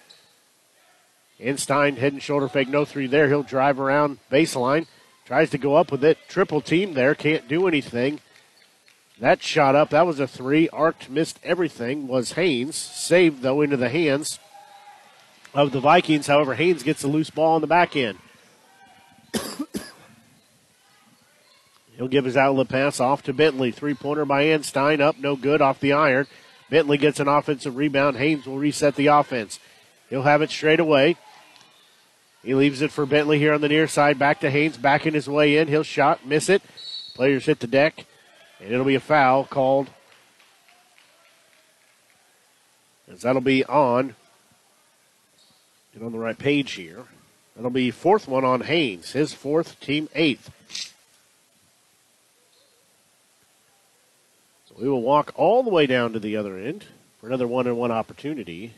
[1.41, 3.29] Anstein, head and shoulder fake, no three there.
[3.29, 4.87] He'll drive around baseline.
[5.25, 6.19] Tries to go up with it.
[6.29, 7.15] Triple team there.
[7.15, 8.21] Can't do anything.
[9.19, 9.91] That shot up.
[9.91, 10.69] That was a three.
[10.69, 12.09] Arced, missed everything.
[12.09, 12.77] Was Haynes.
[12.77, 14.39] Saved, though, into the hands
[15.55, 16.27] of the Vikings.
[16.27, 18.19] However, Haynes gets a loose ball on the back end.
[21.97, 23.71] He'll give his outlet pass off to Bentley.
[23.73, 25.01] Three pointer by Anstein.
[25.01, 26.27] Up, no good, off the iron.
[26.71, 28.17] Bentley gets an offensive rebound.
[28.17, 29.59] Haynes will reset the offense.
[30.09, 31.17] He'll have it straight away.
[32.43, 34.19] He leaves it for Bentley here on the near side.
[34.19, 35.69] Back to Haynes, backing his way in.
[35.69, 36.63] He'll shot, miss it.
[37.15, 38.07] Players hit the deck,
[38.61, 39.91] and it'll be a foul called.
[43.13, 44.15] As that'll be on.
[45.93, 47.05] Get on the right page here.
[47.57, 50.51] That'll be fourth one on Haynes, his fourth, team eighth.
[54.69, 56.85] So we will walk all the way down to the other end
[57.21, 58.73] for another one and one opportunity.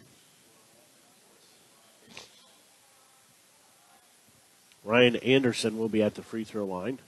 [4.85, 6.99] Ryan Anderson will be at the free throw line.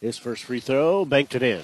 [0.00, 1.62] His first free throw, banked it in.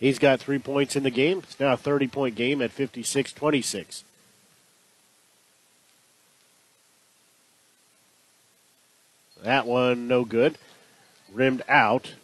[0.00, 1.40] He's got three points in the game.
[1.40, 4.02] It's now a 30 point game at 56 26.
[9.42, 10.56] That one, no good.
[11.32, 12.14] Rimmed out.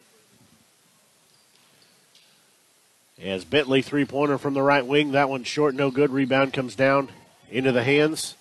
[3.22, 6.10] As Bentley three pointer from the right wing, that one short, no good.
[6.10, 7.10] Rebound comes down
[7.50, 8.34] into the hands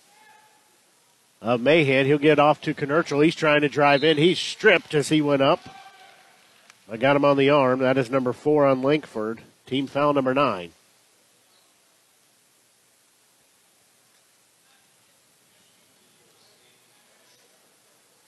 [1.41, 2.05] of Mahan.
[2.05, 3.23] He'll get off to Knerchel.
[3.23, 4.17] He's trying to drive in.
[4.17, 5.61] He's stripped as he went up.
[6.89, 7.79] I got him on the arm.
[7.79, 9.41] That is number four on Langford.
[9.65, 10.71] Team foul number nine.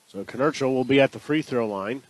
[0.08, 2.02] So Knerchel will be at the free throw line.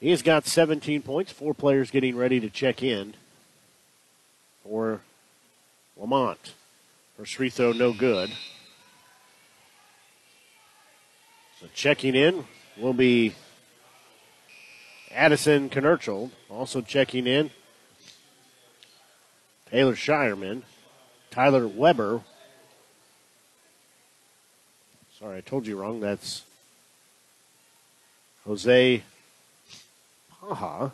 [0.00, 1.30] He has got 17 points.
[1.30, 3.14] Four players getting ready to check in
[4.64, 5.00] for
[5.96, 6.52] La Monte.
[7.16, 8.30] First free throw, no good.
[11.60, 12.44] So checking in
[12.76, 13.34] will be
[15.10, 16.30] Addison Knerchel.
[16.50, 17.50] Also checking in
[19.70, 20.62] Taylor Shireman.
[21.30, 22.22] Tyler Weber.
[25.18, 26.00] Sorry, I told you wrong.
[26.00, 26.42] That's
[28.44, 29.02] Jose
[30.32, 30.92] Paha.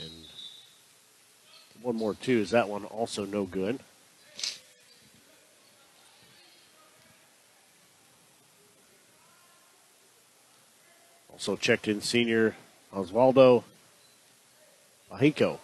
[0.00, 0.12] And
[1.82, 2.38] one more, too.
[2.38, 3.80] Is that one also no good?
[11.40, 12.54] Also checked in senior
[12.94, 13.64] Osvaldo
[15.10, 15.58] Bajico.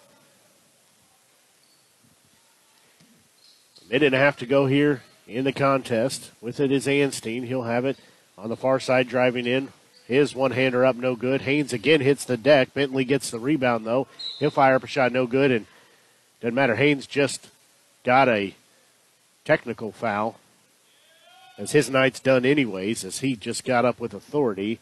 [3.85, 6.31] A minute and a half to go here in the contest.
[6.41, 7.45] With it is Anstein.
[7.45, 7.95] He'll have it
[8.39, 9.71] on the far side driving in.
[10.07, 11.41] His one hander up, no good.
[11.41, 12.73] Haynes again hits the deck.
[12.73, 14.07] Bentley gets the rebound, though.
[14.39, 15.51] He'll fire up a shot, no good.
[15.51, 15.67] And
[16.41, 16.73] doesn't matter.
[16.73, 17.51] Haynes just
[18.03, 18.55] got a
[19.45, 20.39] technical foul,
[21.55, 24.79] as his night's done anyways, as he just got up with authority.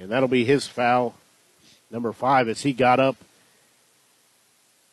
[0.00, 1.14] And that'll be his foul,
[1.90, 3.16] number five, as he got up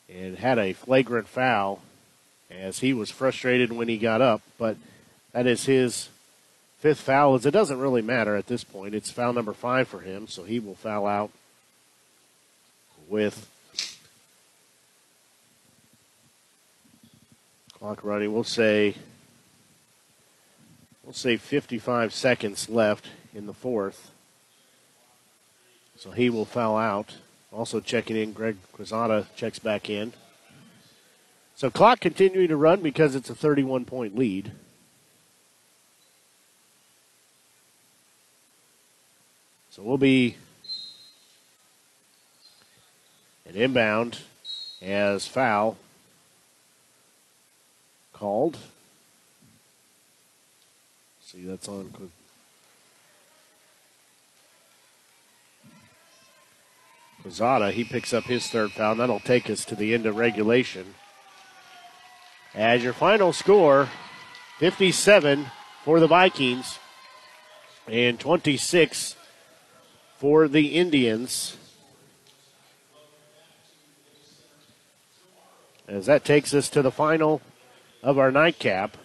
[0.10, 1.82] and had a flagrant foul
[2.50, 4.42] as he was frustrated when he got up.
[4.58, 4.78] But
[5.32, 6.10] that is his
[6.80, 7.36] fifth foul.
[7.36, 8.96] As it doesn't really matter at this point.
[8.96, 11.32] It's foul number five for him, so he will foul out
[13.08, 13.48] with
[17.74, 18.34] clock running.
[18.34, 18.96] We'll say
[21.04, 24.12] we'll say 55 seconds left in the fourth.
[25.98, 27.16] So he will foul out.
[27.52, 30.14] Also checking in, Greg Quezada checks back in.
[31.56, 34.52] So clock continuing to run because it's a 31 point lead.
[39.70, 40.38] So we'll be
[43.46, 44.20] an inbound
[44.82, 45.78] as foul
[48.14, 48.58] called.
[51.22, 52.12] See, that's on
[57.26, 57.72] Quezada.
[57.72, 58.96] He picks up his third foul.
[58.96, 60.94] That'll take us to the end of regulation.
[62.54, 63.90] As your final score,
[64.60, 65.48] 57
[65.84, 66.78] for the Vikings
[67.88, 69.16] and 26
[70.18, 71.58] for the Indians.
[75.88, 77.42] As that takes us to the final
[78.04, 78.98] of our nightcap.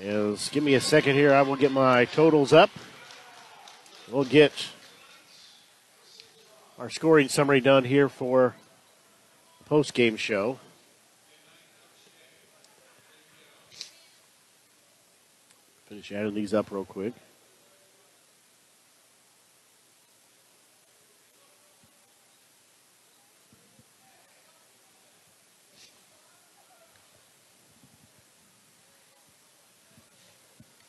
[0.00, 1.32] Is give me a second here.
[1.32, 2.70] I will get my totals up.
[4.10, 4.52] We'll get
[6.80, 8.54] our scoring summary done here for
[9.66, 10.58] post game show.
[15.90, 17.12] Finish adding these up real quick.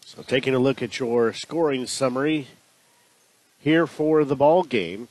[0.05, 2.47] So taking a look at your scoring summary
[3.59, 5.09] here for the ball game.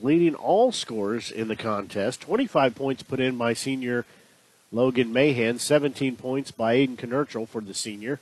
[0.00, 4.04] Leading all scores in the contest, 25 points put in by senior
[4.70, 8.20] Logan Mahan, 17 points by Aiden Knerchel for the senior.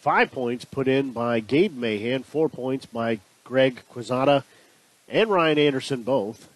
[0.00, 4.44] Five points put in by Gabe Mahan, four points by Greg Quezada
[5.08, 6.48] and Ryan Anderson both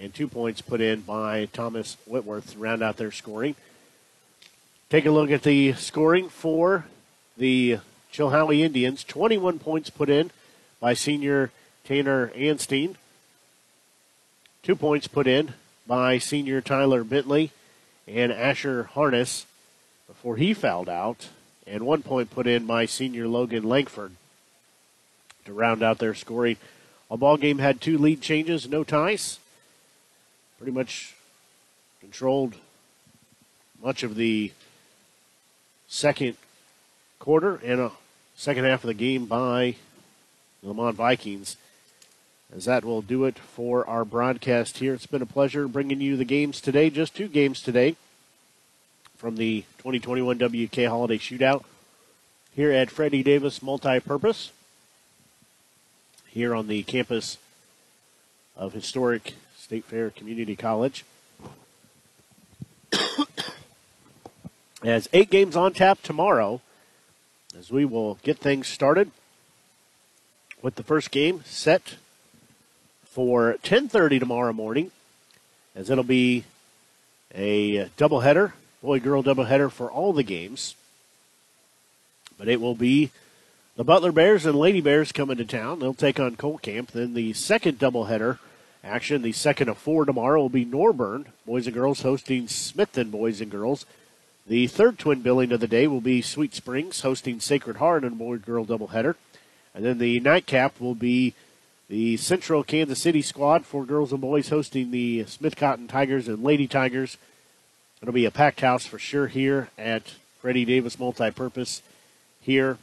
[0.00, 3.54] and two points put in by Thomas Whitworth to round out their scoring.
[4.90, 6.86] Take a look at the scoring for
[7.36, 7.78] the
[8.12, 9.04] Chilhowee Indians.
[9.04, 10.30] 21 points put in
[10.80, 11.50] by senior
[11.84, 12.96] Tanner Anstine.
[14.64, 15.52] Two points put in
[15.86, 17.50] by senior Tyler Bentley
[18.08, 19.44] and Asher Harness
[20.06, 21.28] before he fouled out.
[21.66, 24.12] And one point put in by senior Logan Langford
[25.44, 26.56] to round out their scoring.
[27.10, 29.38] A ball game had two lead changes, no ties
[30.56, 31.14] pretty much
[32.00, 32.54] controlled
[33.82, 34.50] much of the
[35.88, 36.38] second
[37.18, 37.92] quarter and a
[38.34, 39.74] second half of the game by
[40.62, 41.58] the La Monte Vikings.
[42.54, 44.94] As that will do it for our broadcast here.
[44.94, 47.96] It's been a pleasure bringing you the games today, just two games today
[49.16, 51.64] from the 2021 WK Holiday Shootout
[52.54, 54.50] here at Freddie Davis Multipurpose
[56.28, 57.38] here on the campus
[58.56, 61.04] of historic State Fair Community College.
[64.84, 66.60] As eight games on tap tomorrow,
[67.58, 69.10] as we will get things started
[70.62, 71.96] with the first game set
[73.14, 74.90] for 10:30 tomorrow morning,
[75.76, 76.42] as it'll be
[77.32, 80.74] a doubleheader, boy-girl doubleheader for all the games.
[82.36, 83.12] But it will be
[83.76, 85.78] the Butler Bears and Lady Bears coming to town.
[85.78, 86.90] They'll take on Cole Camp.
[86.90, 88.40] Then the second doubleheader
[88.82, 89.22] action.
[89.22, 93.48] The second of four tomorrow will be Norborne, boys and girls, hosting Smithton, boys and
[93.48, 93.86] girls.
[94.44, 98.14] The third twin billing of the day will be Sweet Springs, hosting Sacred Heart in
[98.14, 99.14] a boy girl doubleheader.
[99.72, 101.34] And then the nightcap will be
[101.88, 106.42] the Central Kansas City squad for girls and boys hosting the Smith Cotton Tigers and
[106.42, 107.18] Lady Tigers.
[108.00, 111.82] It'll be a packed house for sure here at Freddie Davis Multipurpose
[112.40, 112.78] here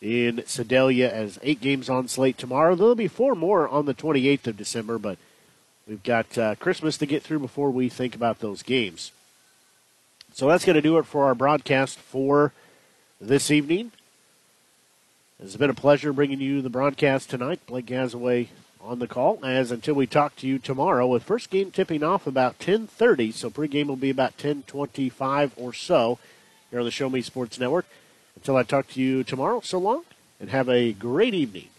[0.00, 2.74] in Sedalia as eight games on slate tomorrow.
[2.74, 5.18] There'll be four more on the 28th of December, but
[5.86, 9.12] we've got uh, Christmas to get through before we think about those games.
[10.34, 12.52] So that's going to do it for our broadcast for
[13.20, 13.92] this evening.
[15.44, 17.58] It's been a pleasure bringing you the broadcast tonight.
[17.66, 18.46] Blake Gazaway
[18.80, 19.44] on the call.
[19.44, 23.50] As until we talk to you tomorrow, with first game tipping off about 10:30, so
[23.50, 26.20] pregame will be about 10:25 or so
[26.70, 27.86] here on the Show Me Sports Network.
[28.36, 30.04] Until I talk to you tomorrow, so long
[30.38, 31.70] and have a great evening.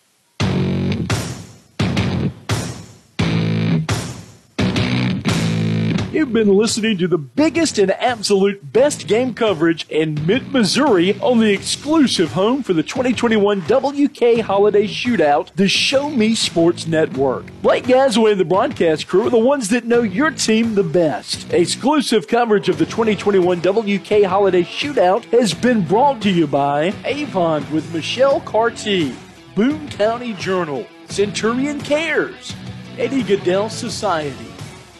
[6.13, 11.39] You've been listening to the biggest and absolute best game coverage in mid Missouri on
[11.39, 17.45] the exclusive home for the 2021 WK Holiday Shootout, the Show Me Sports Network.
[17.63, 21.51] Blake Gazaway and the broadcast crew are the ones that know your team the best.
[21.51, 27.65] Exclusive coverage of the 2021 WK Holiday Shootout has been brought to you by Avon
[27.73, 29.15] with Michelle Carty,
[29.55, 32.53] Boone County Journal, Centurion Cares,
[32.99, 34.52] Eddie Goodell Society,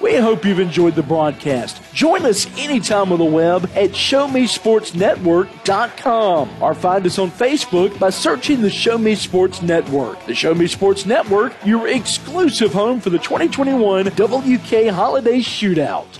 [0.00, 1.82] We hope you've enjoyed the broadcast.
[1.92, 8.62] Join us anytime on the web at ShowMeSportsNetwork.com or find us on Facebook by searching
[8.62, 10.24] the Show Me Sports Network.
[10.24, 16.19] The Show Me Sports Network, your exclusive home for the 2021 WK Holiday Shootout.